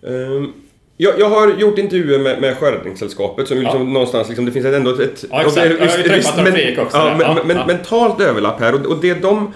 [0.06, 0.52] Ehm,
[0.96, 4.66] jag, jag har gjort intervjuer med, med Sjöräddningssällskapet som ju liksom någonstans liksom, det finns
[4.66, 5.00] ett- ändå ett...
[5.00, 5.56] ett Ja, exakt.
[5.56, 7.66] och det- Jag har ju träffat men- också Ja, men, Ja, men, ja.
[7.66, 9.52] mentalt överlapp här och, och det de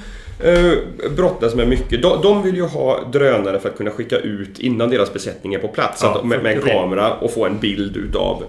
[1.17, 2.03] brottas med mycket.
[2.03, 5.59] De, de vill ju ha drönare för att kunna skicka ut innan deras besättning är
[5.59, 8.45] på plats Ja, att, med, med en kamera och få en bild utav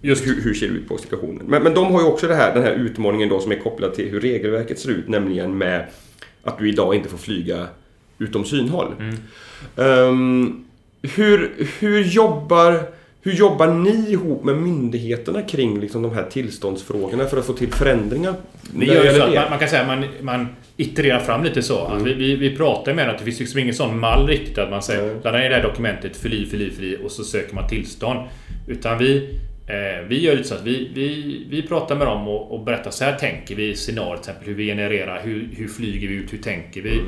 [0.00, 1.46] Just hur, hur ser det ut på situationen.
[1.46, 3.94] Men, men de har ju också det här, den här utmaningen då som är kopplad
[3.94, 5.86] till hur regelverket ser ut, nämligen med
[6.42, 7.66] att du idag inte får flyga
[8.18, 8.94] utom synhåll.
[8.98, 9.14] Mm.
[9.76, 10.64] Ehm,
[11.02, 12.82] hur, hur, jobbar,
[13.28, 17.72] hur jobbar ni ihop med myndigheterna kring liksom de här tillståndsfrågorna för att få till
[17.72, 18.34] förändringar?
[18.74, 21.62] Vi gör ju så att man, man kan säga att man, man itererar fram lite
[21.62, 21.84] så.
[21.84, 24.70] Att vi, vi, vi pratar med att det finns liksom ingen sån mall riktigt att
[24.70, 25.14] man säger Nej.
[25.24, 27.68] ladda ner det här dokumentet, fyll i, fyll i, fyll i och så söker man
[27.68, 28.28] tillstånd.
[28.68, 32.52] Utan vi, eh, vi gör lite så att vi, vi, vi pratar med dem och,
[32.52, 35.68] och berättar så här tänker vi i scenariot, till exempel hur vi genererar, hur, hur
[35.68, 37.00] flyger vi ut, hur tänker vi?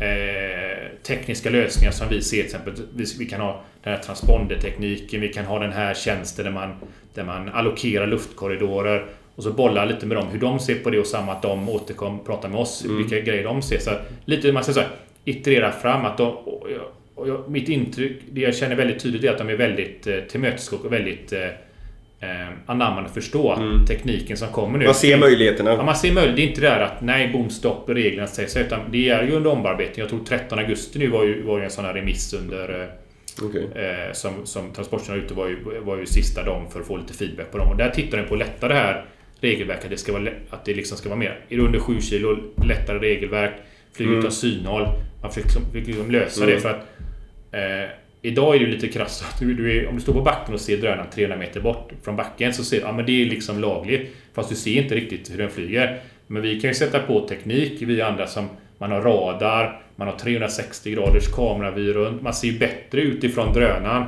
[0.00, 0.63] Eh,
[1.06, 2.74] tekniska lösningar som vi ser till exempel.
[2.94, 6.74] Vi, vi kan ha den här transpondertekniken, vi kan ha den här tjänsten där man,
[7.14, 10.98] där man allokerar luftkorridorer och så bollar lite med dem hur de ser på det
[10.98, 13.78] och samma att de återkom pratar med oss vilka grejer de ser.
[13.78, 13.90] Så
[14.24, 14.88] lite man så här,
[15.24, 16.82] iterera fram att de, och jag,
[17.14, 20.18] och jag, mitt intryck, det jag känner väldigt tydligt är att de är väldigt eh,
[20.20, 21.48] tillmötesgående och väldigt eh,
[22.24, 24.84] eh, anammande och förstå att tekniken som kommer nu.
[24.84, 25.70] Man ser möjligheterna.
[25.70, 26.36] Ja, man ser möjlighet.
[26.36, 28.62] Det är inte det där att nej, bom, stopp, reglerna säger sig.
[28.62, 30.00] Utan det är ju under omarbetning.
[30.00, 32.82] Jag tror 13 augusti nu var ju, var ju en sån här remiss under...
[32.82, 32.88] eh,
[33.42, 33.68] Okej.
[33.74, 37.14] Eh, som, som Transportstyrelsen ute var ju, var ju sista dagen för att få lite
[37.14, 37.68] feedback på dem.
[37.68, 39.04] Och där tittar den på att lätta det här
[39.40, 39.90] regelverket.
[39.90, 41.38] Det ska vara, att det liksom ska vara mer...
[41.48, 43.52] Är det under 7 kilo, lättare regelverk.
[43.92, 44.82] Flyga utan synhåll.
[45.22, 46.86] Man försöker liksom, försöker liksom lösa det för att
[47.54, 47.88] Eh,
[48.24, 50.60] idag är det lite krasst att du, du är, om du står på backen och
[50.60, 53.60] ser drönaren 300 meter bort från backen så ser du ja, men det är liksom
[53.60, 54.16] lagligt.
[54.34, 56.00] Fast du ser inte riktigt hur den flyger.
[56.26, 60.18] Men vi kan ju sätta på teknik, vi andra som man har radar, man har
[60.18, 62.22] 360 graders kameravy runt.
[62.22, 64.04] Man ser ju bättre utifrån drönaren.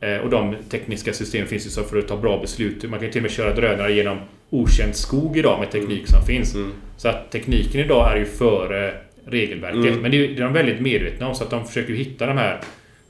[0.00, 2.82] Eh, och de tekniska systemen finns ju så för att ta bra beslut.
[2.82, 4.18] Man kan ju till och med köra drönare genom
[4.50, 6.54] okänd skog idag med teknik som finns.
[6.54, 6.72] Mm.
[6.96, 8.94] Så att tekniken idag är ju före
[9.24, 9.84] regelverket.
[9.84, 10.00] Mm.
[10.00, 12.38] Men det är, det är de väldigt medvetna om så att de försöker hitta de
[12.38, 12.60] här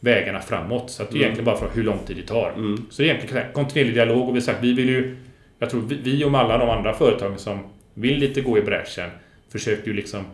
[0.00, 0.90] vägarna framåt.
[0.90, 1.22] Så att det är Mm.
[1.22, 2.52] egentligen bara för hur lång tid det tar.
[2.56, 2.86] Mm.
[2.90, 5.16] Så det är egentligen kontinuerlig dialog och vi har sagt vi vill ju...
[5.58, 7.58] Jag tror vi, och alla de andra företagen som
[7.94, 9.10] vill lite gå i bräschen
[9.52, 10.24] försöker ju liksom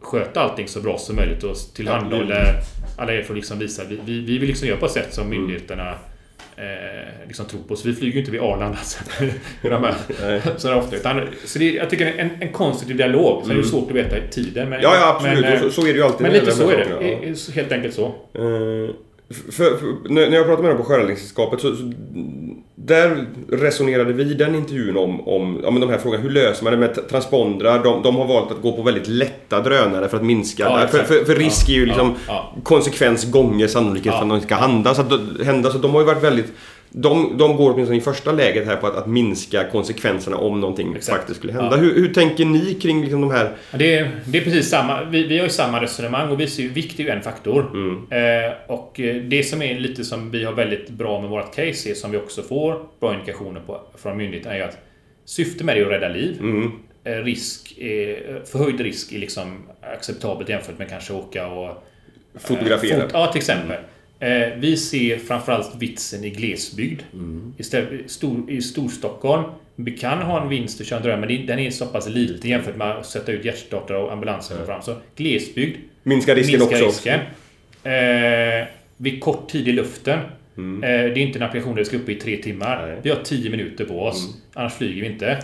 [0.00, 2.54] sköta allting så bra som möjligt och tillhandahåller
[2.96, 3.82] alla er att liksom visa.
[3.88, 5.38] Vi, vi, vi vill liksom göra på ett sätt som Mm.
[5.38, 5.94] myndigheterna
[6.60, 7.76] eh, liksom tror på.
[7.76, 8.78] Så vi flyger ju inte vid Arlanda
[10.22, 10.40] Nej.
[10.56, 10.96] så ofta.
[10.96, 13.42] Utan, så det, är- jag tycker en, en konstruktiv dialog.
[13.42, 14.68] Sen är det svårt att veta tiden.
[14.68, 15.40] Men, Ja, ja absolut.
[15.40, 16.20] Men, så, så är det ju alltid.
[16.22, 16.86] men lite så är det.
[16.90, 17.02] ja.
[17.02, 18.04] I- i- Helt enkelt så.
[18.06, 18.94] Eh,
[19.52, 21.82] För, för, när när jag pratade med dem på Sjöräddningssällskapet så, så
[22.84, 26.22] där resonerade vi i den intervjun om, om ja, men de här frågorna.
[26.22, 27.84] Hur löser man det med transpondrar?
[27.84, 30.62] De, de har valt att gå på väldigt lätta drönare för att minska.
[30.62, 34.12] Ja, för, för, för risk är ju Ja, liksom ja, konsekvens gånger sannolikhet Ja.
[34.12, 34.94] för att något ska hända.
[34.94, 35.12] Så, att,
[35.44, 35.70] hända.
[35.70, 36.52] så de har ju varit väldigt...
[36.92, 40.94] De, de går åtminstone i första läget här på att, att minska konsekvenserna om någonting
[40.96, 41.18] Exakt.
[41.18, 41.76] faktiskt skulle hända.
[41.76, 41.76] Ja.
[41.76, 43.50] Hur, hur tänker ni kring liksom de här...
[43.78, 45.04] Det är, det är precis samma.
[45.04, 47.70] Vi, vi har ju samma resonemang och vi ser ju vikt är ju en faktor.
[47.74, 47.96] Mm.
[48.46, 51.90] Eh, och eh, det som är lite som vi har väldigt bra med vårt case
[51.90, 54.78] är som vi också får bra indikationer på från myndigheten är ju att
[55.24, 56.36] syftet med det är att rädda liv.
[56.40, 56.70] Mm.
[57.04, 59.58] Eh, risk är, förhöjd risk är liksom
[59.94, 61.84] acceptabelt jämfört med kanske åka och
[62.40, 62.96] Fotografera.
[62.96, 63.76] Eh, fot- ja, till exempel.
[64.20, 67.02] Eh, vi ser framförallt vitsen i glesbygd.
[67.58, 69.44] Istället, i stor, I Storstockholm.
[69.76, 72.76] Vi kan ha en vinst att köra en men den är så pass liten jämfört
[72.76, 74.82] med att sätta ut hjärtstartare och ambulanser och fram.
[74.82, 76.86] Så glesbygd Minska risken minskar också.
[76.86, 77.20] risken.
[77.82, 80.18] Eh, vid kort tid i luften.
[80.56, 80.84] Mm.
[80.84, 82.86] Eh, det är inte en applikation där vi ska upp i tre timmar.
[82.86, 82.96] Nej.
[83.02, 84.26] Vi har 10 minuter på oss.
[84.26, 84.40] Mm.
[84.54, 85.38] Annars flyger vi inte.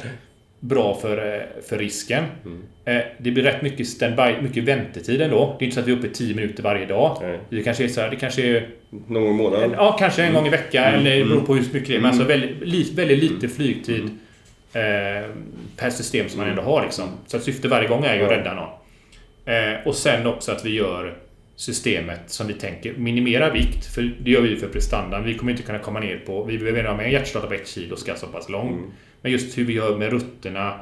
[0.60, 2.24] Bra för, eh, för risken.
[2.44, 2.62] Mm.
[2.84, 5.56] Eh, det blir rätt mycket standby, mycket väntetid ändå.
[5.58, 7.18] Det är inte så att vi är uppe i 10 minuter varje dag.
[7.22, 7.38] Nej.
[7.50, 8.68] Det kanske är så här, det kanske är
[9.08, 9.70] Någon gång i månaden.
[9.76, 11.00] Ja, kanske en gång i veckan Mm.
[11.00, 11.46] eller det beror Mm.
[11.46, 12.00] på hur mycket det är.
[12.00, 12.20] Men Mm.
[12.20, 14.02] alltså väldigt, väldigt lite flygtid
[14.72, 15.30] eh,
[15.76, 16.82] per system som man ändå har.
[16.82, 17.04] Liksom.
[17.26, 18.68] Så att syftet varje gång är ju att rädda någon.
[19.54, 21.14] Eh, och sen också att vi gör
[21.56, 23.86] systemet som vi tänker minimera vikt.
[23.94, 25.24] För det gör vi för prestandan.
[25.24, 26.44] Vi kommer inte kunna komma ner på...
[26.44, 28.92] Vi behöver ha med en hjärtstartare på ett kilo ska så pass lång.
[29.16, 29.22] Mm.
[29.22, 30.74] Men just hur vi gör med rutterna.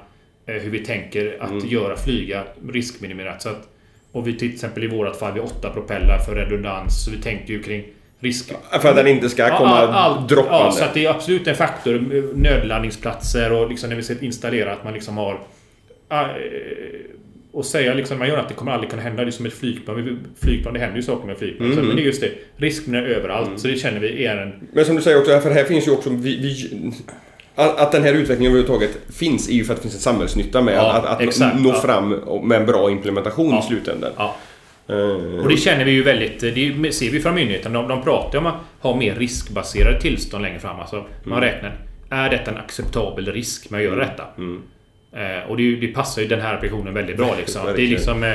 [0.46, 1.68] Eh, hur vi tänker att Mm.
[1.68, 3.42] göra flyga riskminimerat.
[3.42, 3.68] Så att,
[4.12, 7.04] och vi till exempel i vårat fall, vi har åtta propellar för redundans.
[7.04, 7.84] Så vi tänker ju kring
[8.20, 8.52] risk...
[8.80, 10.64] För att den inte ska komma Ja, allt- droppande.
[10.64, 11.98] Ja, så att det är absolut en faktor.
[12.34, 15.40] Nödlandningsplatser och liksom när vi ska installera att man liksom har...
[16.08, 16.30] ja, eh,
[17.52, 19.22] Och säga liksom, man gör att det kommer aldrig kunna hända.
[19.24, 20.26] Det är som ett flygplan.
[20.42, 21.66] Flygplan, det händer ju saker med flygplan.
[21.72, 21.78] Mm.
[21.78, 22.30] Så, men det är just det.
[22.56, 23.60] Risken är överallt.
[23.60, 24.52] Så det känner vi är en...
[24.72, 26.10] Men som du säger också, för här finns ju också...
[26.10, 26.70] Vi, vi,
[27.54, 30.62] att att den här utvecklingen överhuvudtaget finns är ju för att det finns en samhällsnytta
[30.62, 31.80] med Ja, att, att exakt, nå ja.
[31.80, 32.08] fram
[32.48, 33.60] med en bra implementation Ja.
[33.60, 34.12] i slutändan.
[34.88, 34.96] Eh,
[35.42, 36.40] Och det känner vi ju väldigt...
[36.40, 37.72] Det ser vi från myndigheten.
[37.72, 40.80] De, de pratar om att ha mer riskbaserade tillstånd längre fram.
[40.80, 41.76] Alltså, man räknar.
[42.10, 44.24] Är detta en acceptabel risk med att göra detta?
[44.38, 44.62] Mm.
[45.12, 47.34] Eh, och det, det passar ju den här applikationen väldigt bra.
[47.38, 47.62] Liksom.
[47.76, 48.24] det är liksom...
[48.24, 48.34] eh,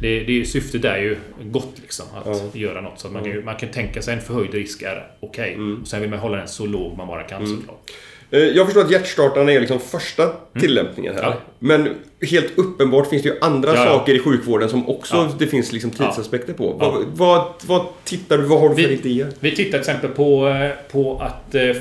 [0.00, 2.06] Det, det, syftet är ju gott liksom.
[2.16, 2.60] Att Ja.
[2.60, 3.00] göra något.
[3.00, 5.54] Så att man, kan, man kan tänka sig en förhöjd risk är okej.
[5.54, 5.80] Mm.
[5.82, 7.90] Och Sen vill man hålla den så låg man bara kan såklart.
[8.30, 11.22] Eh, Jag förstår att hjärtstartarna är liksom första tillämpningen här.
[11.22, 11.32] Mm.
[11.34, 11.40] Ja.
[11.58, 11.94] Men
[12.28, 13.84] helt uppenbart finns det ju andra Ja, ja.
[13.84, 16.72] saker i sjukvården som också det finns liksom tidsaspekter på.
[16.72, 19.28] Vad, vad, vad tittar du, vad har du för Vi- idéer?
[19.40, 21.76] Vi tittar till exempel på, eh, på att eh,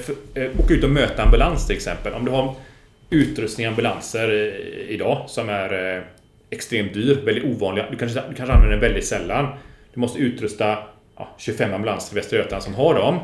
[0.63, 2.13] åka ut och möta ambulans till exempel.
[2.13, 2.53] Om du har
[3.10, 4.55] utrustning i ambulanser
[4.89, 6.03] idag som är
[6.49, 7.86] extremt dyr, väldigt ovanliga.
[7.91, 9.47] Du kanske, du kanske använder den väldigt sällan.
[9.93, 10.77] Du måste utrusta
[11.17, 13.19] ja, 25 ambulanser i Västra Götaland som har dem.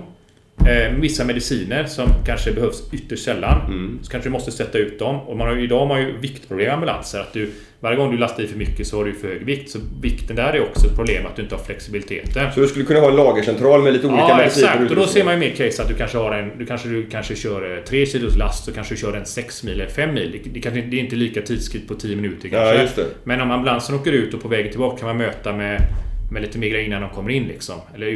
[0.67, 3.61] Eh, vissa mediciner som kanske behövs ytterst sällan.
[3.67, 3.99] Mm.
[4.01, 5.19] Så kanske du måste sätta ut dem.
[5.19, 7.19] Och man har, idag har man ju viktproblem i ambulanser.
[7.19, 9.69] Att du, varje gång du lastar i för mycket så har du för hög vikt.
[9.69, 12.51] Så vikten där är också ett problem att du inte har flexibiliteten.
[12.51, 14.89] Så du skulle kunna ha en lagercentral med lite olika Ja, mediciner exakt.
[14.89, 16.57] Och då ser man ju mer case att du kanske har en...
[16.57, 19.63] Du kanske, du kanske kör eh, 3 kilos last så kanske du kör en 6
[19.63, 20.31] mil eller 5 mil.
[20.43, 23.01] Det, det, kanske, det är inte lika tidskritt på 10 minuter kanske.
[23.01, 23.07] Ja.
[23.23, 25.81] Men om ambulansen åker ut och på vägen tillbaka kan man möta med,
[26.31, 27.75] med lite mer grejer innan de kommer in liksom.
[27.95, 28.07] Eller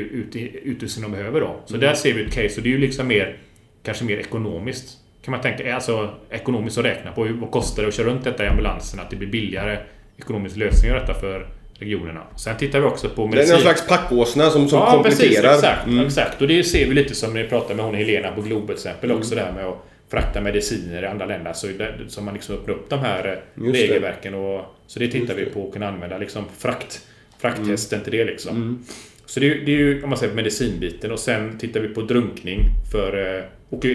[0.63, 1.59] utrustning de behöver då.
[1.65, 1.87] Så Mm.
[1.87, 3.37] där ser vi ett case och det är ju liksom mer...
[3.83, 4.97] Kanske mer ekonomiskt.
[5.25, 5.75] Kan man tänka.
[5.75, 7.23] Alltså ekonomiskt att räkna på.
[7.23, 8.99] Vad kostar det att köra runt detta i ambulansen?
[8.99, 9.77] Att det blir billigare
[10.17, 11.47] ekonomisk lösning av detta för
[11.79, 12.21] regionerna.
[12.35, 13.53] Sen tittar vi också på Det är medicin.
[13.53, 15.29] någon slags packåsna som, som ja, kompletterar.
[15.29, 15.45] precis.
[15.63, 16.05] Exakt, Mm.
[16.05, 16.41] exakt.
[16.41, 18.73] Och det ser vi lite som när vi pratar med hon Helena på Globo till
[18.75, 19.21] exempel Mm.
[19.21, 19.77] också det här med att
[20.11, 21.53] frakta mediciner i andra länder.
[21.53, 24.33] Så, där, så man liksom öppnar upp de här eh, Just regelverken.
[24.33, 27.01] Och, så det tittar Just vi på att kunna använda liksom frakt,
[27.39, 28.55] frakthästen till det liksom.
[28.55, 28.79] Mm.
[29.25, 32.01] Så det är, det är ju om man säger medicinbiten och sen tittar vi på
[32.01, 32.59] drunkning
[32.91, 33.37] för...
[33.37, 33.85] Eh, och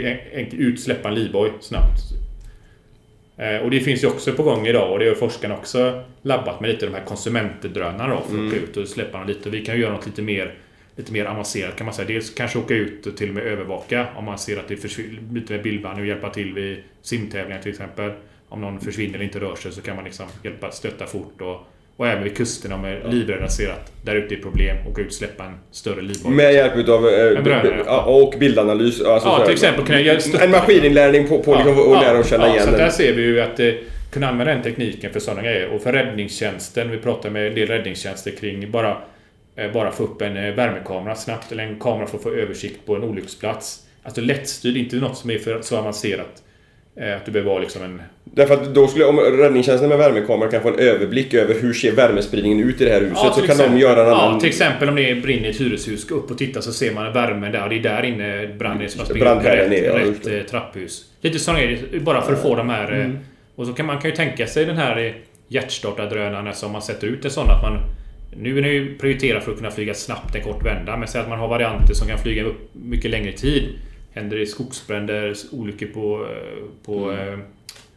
[0.53, 2.01] ut, släppa en livboj snabbt.
[3.37, 6.61] Eh, och det finns ju också på gång idag och det har forskarna också labbat
[6.61, 8.49] med lite de här konsumentdrönarna då för att mm.
[8.49, 9.51] åka ut och släppa dem lite.
[9.51, 10.55] Vi kan ju göra något lite mer
[10.97, 12.09] lite mer avancerat kan man säga.
[12.09, 15.35] Dels kanske åka ut och till och med övervaka om man ser att det försvinner
[15.35, 18.13] lite med bildband och hjälpa till vid simtävlingar till exempel.
[18.49, 21.61] Om någon försvinner eller inte rör sig så kan man liksom hjälpa, stötta fort och
[21.97, 23.11] och även vid kusterna med ja.
[23.11, 26.33] livrädda ser att där ute är problem och ut släppa en större livboj.
[26.33, 29.03] Med hjälp utav eh, och bildanalys.
[29.03, 32.25] Alltså ja, till exempel kunna göra En maskininlärning på, på ja, liksom, och lära och
[32.25, 33.73] känna ja, igen så där ser vi ju att eh,
[34.13, 35.69] kunna använda den tekniken för sådana grejer.
[35.69, 38.97] Och för räddningstjänsten, vi pratar med en del räddningstjänster kring bara,
[39.57, 42.87] eh, bara få upp en eh, värmekamera snabbt eller en kamera för att få översikt
[42.87, 43.87] på en olycksplats.
[44.03, 46.42] Alltså lättstyrd, inte något som är för så avancerat.
[46.97, 48.03] Eh, att du behöver vara liksom en...
[48.25, 51.93] Därför att då skulle, om räddningstjänsten med värmekamera kan få en överblick över hur ser
[51.93, 54.35] värmespridningen ut i det här huset ja, så kan exempel, de göra en annan...
[54.35, 56.95] Ja, till exempel om det brinner i ett hyreshus, gå upp och titta så ser
[56.95, 57.69] man värmen där.
[57.69, 61.05] Det är där inne branden som har spridit rätt, ner, ja, rätt eh, trapphus.
[61.21, 62.93] Lite sådana grejer, bara för att få de här...
[62.93, 63.19] Eh, mm.
[63.57, 65.15] Och så kan man kan ju tänka sig den här
[65.49, 67.79] hjärtstartardrönaren som man sätter ut en sån att man...
[68.37, 71.21] Nu är det ju prioriterat för att kunna flyga snabbt en kort vända, men säg
[71.21, 73.69] att man har varianter som kan flyga upp mycket längre tid.
[74.13, 76.29] Händer det skogsbränder, olyckor på,
[76.85, 77.33] på mm.
[77.33, 77.39] Eh,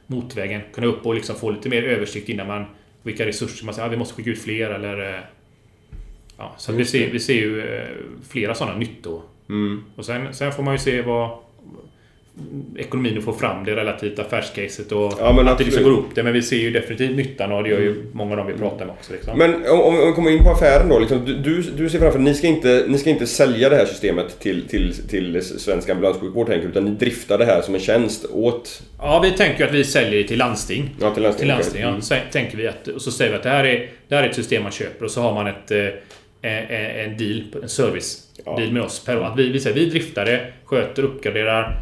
[0.08, 0.62] motvägen.
[0.74, 2.66] Kunna upp och liksom få lite mer översikt innan man...
[3.04, 5.14] Vilka resurser man säger, ah, vi måste skicka ut fler eller...
[5.14, 5.20] Eh,
[6.38, 7.88] ja, så vi ser, vi ser ju eh,
[8.30, 9.22] flera sådana nyttor.
[9.50, 9.84] Mm.
[9.96, 11.38] Och sen, sen får man ju se vad
[12.78, 16.24] ekonomin att få fram det relativt affärscaset och ja, att det liksom går upp det.
[16.24, 18.08] Men vi ser ju definitivt nyttan och det gör ju mm.
[18.14, 19.14] många av dem vi pratar med också.
[19.14, 19.38] Liksom.
[19.38, 21.00] Men om, om vi kommer in på affären då.
[21.00, 23.86] Liksom, du, du ser framför dig, ni ska inte, ni ska inte sälja det här
[23.86, 28.82] systemet till, till, till svensk ambulanssjukvård utan ni driftar det här som en tjänst åt...
[28.98, 30.90] Ja, vi tänker att vi säljer det till landsting.
[31.02, 31.40] Ja, till landsting.
[31.40, 31.96] Till landsting okay.
[31.96, 32.02] ja.
[32.02, 34.30] Så tänker vi att, och så säger vi att det här, är, det här är
[34.30, 35.88] ett system man köper och så har man ett eh,
[36.46, 38.58] en deal, en service ja.
[38.58, 39.24] deal med oss per år.
[39.24, 41.78] Att vi, vi, säger, vi driftar det, sköter, uppgraderar,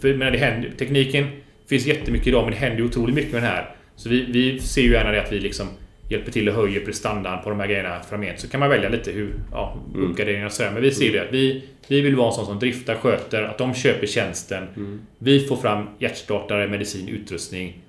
[0.00, 1.26] för men det händer, tekniken
[1.68, 3.70] finns jättemycket idag men det händer otroligt mycket med den här.
[3.96, 5.68] Så vi, vi ser ju gärna det att vi liksom
[6.08, 8.40] hjälper till och höjer prestandan på de här grejerna framgent.
[8.40, 10.10] Så kan man välja lite hur ja, mm.
[10.10, 10.70] uppgraderingar och sådär.
[10.70, 13.42] Men vi ser ju det att vi, vi vill vara en sån som driftar, sköter,
[13.42, 14.64] att de köper tjänsten.
[14.76, 15.00] Mm.
[15.18, 17.82] Vi får fram hjärtstartare, medicin, utrustning.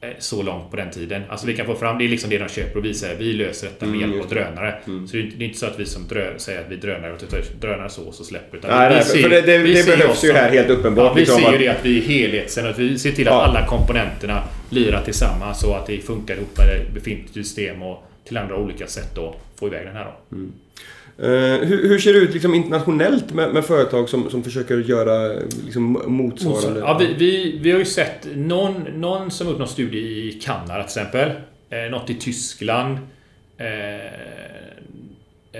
[0.00, 1.22] Eh, så långt på den tiden.
[1.28, 3.32] Alltså vi kan få fram, det är liksom det de köper och vi säger vi
[3.32, 4.74] löser detta med mm, hjälp av drönare.
[4.86, 5.08] Mm.
[5.08, 7.20] Så det är, inte så att vi som drö, säger att vi drönare och
[7.60, 8.58] drönare så och så släpper.
[8.58, 11.06] Utan nej, vi, nej, ser, för det, det, det behövs ju här helt uppenbart.
[11.06, 13.34] Ja, vi liksom ser ju det att vi är helhetsen att vi ser till att
[13.34, 13.42] ja.
[13.42, 18.56] alla komponenterna lirar tillsammans så att det funkar ihop med befintligt system och till andra
[18.56, 20.04] olika sätt att få iväg den här.
[20.04, 20.36] Då.
[20.36, 20.52] Mm.
[21.22, 21.28] Uh,
[21.64, 26.02] hur, hur, ser det ut liksom internationellt med, med företag som, som försöker göra liksom,
[26.06, 26.80] motsvarande?
[26.80, 30.74] Ja, vi, vi, vi har ju sett någon, någon som gjort någon studie i Kanada
[30.74, 31.30] till exempel.
[31.70, 32.98] Eh, något i Tyskland.
[33.58, 34.06] Eh,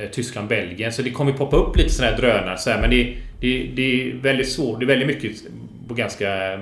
[0.03, 0.93] eh, Tyskland, Belgien.
[0.93, 2.59] Så det kommer poppa upp lite sådana här drönare.
[2.59, 4.79] Så här, men det, det, det är väldigt svårt.
[4.81, 5.43] Det är väldigt mycket
[5.89, 6.53] på ganska...
[6.53, 6.61] Eh,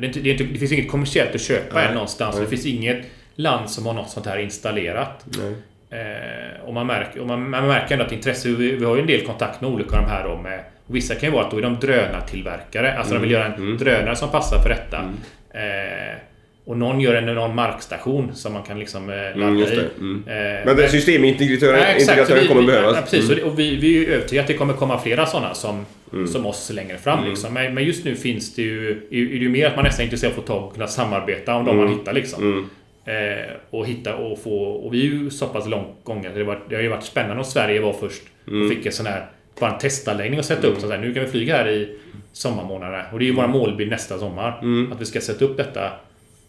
[0.00, 1.86] det, inte, det, inte, det, finns inget kommersiellt att köpa Nej.
[1.86, 2.34] än någonstans.
[2.36, 2.44] Nej.
[2.44, 5.26] Det finns inget land som har något sånt här installerat.
[5.38, 5.54] Nej.
[5.92, 9.00] Eh, och man märker, och man, man märker ändå att intresse, vi, vi har ju
[9.00, 11.50] en del kontakt med olika av de här då med Vissa kan ju vara att
[11.50, 12.98] då är de drönartillverkare.
[12.98, 13.22] Alltså mm.
[13.22, 13.78] de vill göra en mm.
[13.78, 14.98] drönare som passar för detta.
[14.98, 15.14] Mm.
[15.50, 16.16] Eh,
[16.64, 19.88] och någon gör en enorm markstation som man kan liksom eh, ladda mm, i.
[19.98, 20.24] Mm.
[20.26, 22.96] Eh, men systemintegratören kommer behövas.
[22.96, 23.30] Ja, precis.
[23.30, 23.44] Mm.
[23.44, 26.26] Och vi, vi är övertygade att det kommer komma flera sådana som, mm.
[26.26, 27.18] som oss längre fram.
[27.18, 27.30] Mm.
[27.30, 27.54] Liksom.
[27.54, 28.90] Men, men, just nu finns det ju...
[28.90, 30.86] Är det ju mer att man nästan är intresserad av att få tag och kunna
[30.86, 32.70] samarbeta om de man hittar liksom.
[33.04, 34.64] Eh, och hitta och få...
[34.64, 36.28] Och vi är ju så pass långt gångna.
[36.28, 39.06] Det, var, det har ju varit spännande om Sverige var först och fick en sån
[39.06, 39.26] här...
[39.60, 40.80] Bara en testanläggning att sätta upp.
[40.80, 41.98] Så här, nu kan vi flyga här i
[42.32, 43.04] sommarmånaderna.
[43.12, 44.48] Och det är ju vår målbild nästa sommar.
[44.92, 45.86] Att vi ska sätta upp detta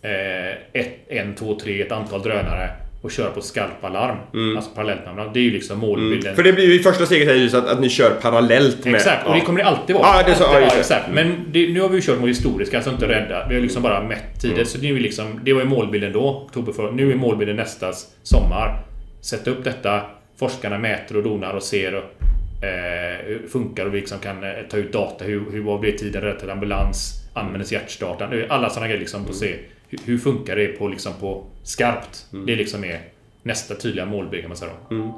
[0.02, 2.70] eh, ett, en, två, tre, ett antal drönare
[3.04, 3.88] och köra på skarpa
[4.34, 4.58] Mm.
[4.58, 6.22] Alltså parallellt med Det är ju liksom målbilden.
[6.22, 6.36] Mm.
[6.36, 8.96] För det blir ju i första steget är ju att, att ni kör parallellt med...
[8.96, 10.08] Exakt, och det kommer det alltid vara.
[10.08, 11.10] Ah, det så, alltid ja, exakt.
[11.13, 13.48] Men det, nu har vi ju kört mot historiska, alltså inte rädda.
[13.48, 14.54] Vi har liksom bara mätt tider.
[14.54, 14.66] Mm.
[14.66, 16.92] Så det, är liksom, det var ju målbilden då, oktober förra.
[16.92, 18.84] Nu är målbilden nästa sommar.
[19.21, 20.02] Sätta upp detta.
[20.40, 22.04] Forskarna mäter och donar och ser och,
[22.65, 25.25] eh, funkar och vi liksom kan eh, ta ut data.
[25.25, 27.13] Hur, hur vad blir tiden rätt till ambulans?
[27.34, 28.46] Användes hjärtstartaren?
[28.50, 29.25] Alla sådana grejer liksom.
[29.25, 29.56] På se
[30.06, 32.25] hur funkar det på, liksom på skarpt?
[32.33, 32.46] Mm.
[32.46, 33.02] Det liksom är
[33.44, 34.71] nästa tydliga målbild kan man säga.
[34.91, 35.12] Mm.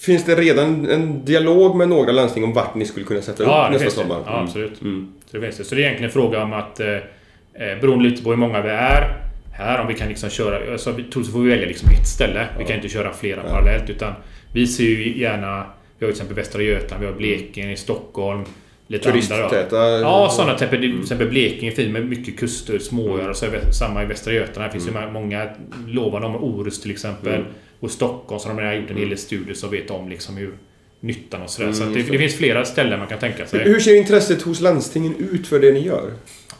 [0.00, 3.66] Finns det redan en dialog med några landsting om vart ni skulle kunna sätta ja,
[3.66, 4.22] upp nästa sommar?
[4.26, 4.44] Ja, mm.
[4.44, 4.82] absolut.
[4.82, 5.12] Mm.
[5.26, 5.64] Så, det finns det.
[5.64, 8.62] så det är egentligen en fråga om att eh, eh, beroende lite på hur många
[8.62, 9.22] vi är
[9.52, 10.72] här, om vi kan liksom köra...
[10.72, 12.48] Alltså, så får vi välja liksom ett ställe.
[12.58, 13.50] Vi kan inte köra flera ja.
[13.50, 14.12] parallellt utan
[14.52, 15.66] vi ser ju gärna...
[15.98, 18.44] Vi har till exempel Västra Götaland, vi har Blekinge, Stockholm,
[18.92, 19.76] lite Turisttäta...
[20.00, 20.58] Ja, sådana.
[20.58, 24.68] Till exempel, Blekinge är fint med mycket kuster, småöar och så samma i Västra Götaland.
[24.68, 25.02] Det finns mm.
[25.02, 25.48] ju många
[25.86, 27.34] lovande om Orust till exempel.
[27.34, 27.46] Mm.
[27.80, 30.54] Och Stockholm så har de gjort en hel del studier som vet om liksom hur
[31.00, 31.68] nyttan och sådär.
[31.68, 33.64] Mm, så det, det, finns flera ställen man kan tänka sig.
[33.64, 36.12] Hur ser intresset hos landstingen ut för det ni gör?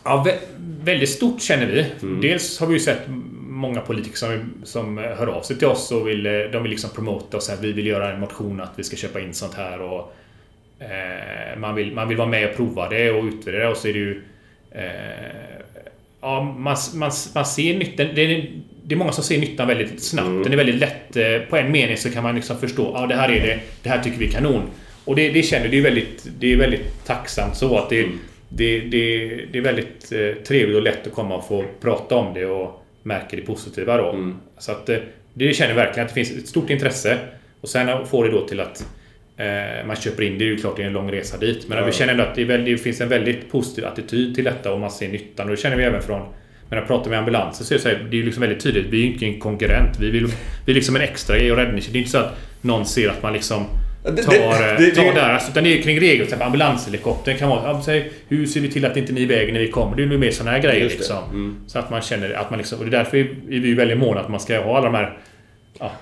[0.05, 0.39] Ja, vä
[0.85, 1.87] väldigt stort känner vi.
[2.03, 2.21] Mm.
[2.21, 3.01] Dels har vi ju sett
[3.49, 7.37] många politiker som, som hör av sig till oss och vill, de vill liksom promota
[7.37, 9.81] och säga att vi vill göra en motion att vi ska köpa in sånt här.
[9.81, 10.07] Och, eh,
[11.57, 13.99] man, vill, man vill vara med och prova det och utvärdera och så är det
[13.99, 14.23] ju...
[14.71, 14.83] Eh,
[16.21, 18.09] ja, man, man, man ser nyttan.
[18.15, 18.51] Det är,
[18.85, 20.29] det är många som ser nyttan väldigt snabbt.
[20.29, 20.43] Mm.
[20.43, 21.17] Den är väldigt lätt.
[21.17, 22.93] Eh, på en mening så kan man liksom förstå.
[22.95, 23.61] Ja, det här är det.
[23.83, 24.63] Det här tycker vi är kanon.
[25.05, 28.19] Och det, det känner det är väldigt, det är väldigt tacksamt så att det, mm.
[28.49, 32.35] det, det, det är väldigt eh, trevligt och lätt att komma och få prata om
[32.35, 34.11] det och märker det positiva då.
[34.11, 34.37] Mm.
[34.59, 34.99] Så att eh,
[35.35, 37.19] det känner verkligen att det finns ett stort intresse.
[37.61, 38.87] Och sen får det då till att eh,
[39.87, 40.39] man köper in.
[40.39, 41.69] Det är ju klart det är en lång resa dit.
[41.69, 41.85] Men ja.
[41.85, 44.81] vi känner ändå att det, väldigt, det, finns en väldigt positiv attityd till detta och
[44.81, 45.47] man ser nyttan.
[45.47, 46.21] Och det känner vi även från
[46.73, 48.61] men när jag pratar med ambulanser så är det, så här, det är liksom väldigt
[48.61, 48.87] tydligt.
[48.87, 50.01] Vi är ju inte en konkurrent.
[50.01, 50.27] Vi, vill,
[50.67, 51.83] vi är liksom en extra grej och räddning.
[51.93, 53.67] Det är inte så att någon ser att man liksom
[54.05, 55.29] tar, det, det, tar där.
[55.29, 56.27] Alltså, utan det är kring regler.
[56.27, 57.71] Till ambulanshelikoptern kan vara...
[57.71, 59.97] Ja, säg, hur ser vi till att inte ni är i vägen när vi kommer?
[59.97, 60.89] Det är ju mer sådana här grejer.
[60.89, 61.25] Liksom.
[61.31, 61.57] Mm.
[61.67, 62.79] Så att man känner att man liksom...
[62.79, 65.19] Och det är därför är vi väldigt måna att man ska ha alla de här
[65.79, 65.93] ja,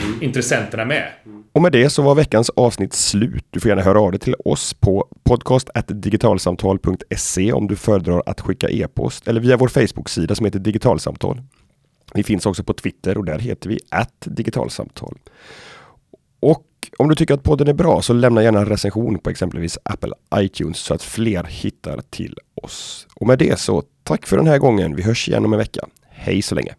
[0.00, 0.22] mm.
[0.22, 1.08] intressenterna med.
[1.52, 3.44] Och med det så var veckans avsnitt slut.
[3.50, 8.68] Du får gärna höra av dig till oss på podcast.digitalsamtal.se om du föredrar att skicka
[8.68, 11.40] e-post eller via vår Facebook-sida som heter Digitalsamtal.
[12.14, 13.78] Vi finns också på Twitter och där heter vi
[14.24, 15.18] digitalsamtal.
[16.40, 16.66] Och
[16.98, 20.12] om du tycker att podden är bra så lämna gärna en recension på exempelvis Apple
[20.36, 23.06] iTunes så att fler hittar till oss.
[23.14, 24.96] Och med det så tack för den här gången.
[24.96, 25.86] Vi hörs igen om en vecka.
[26.10, 26.74] Hej så länge!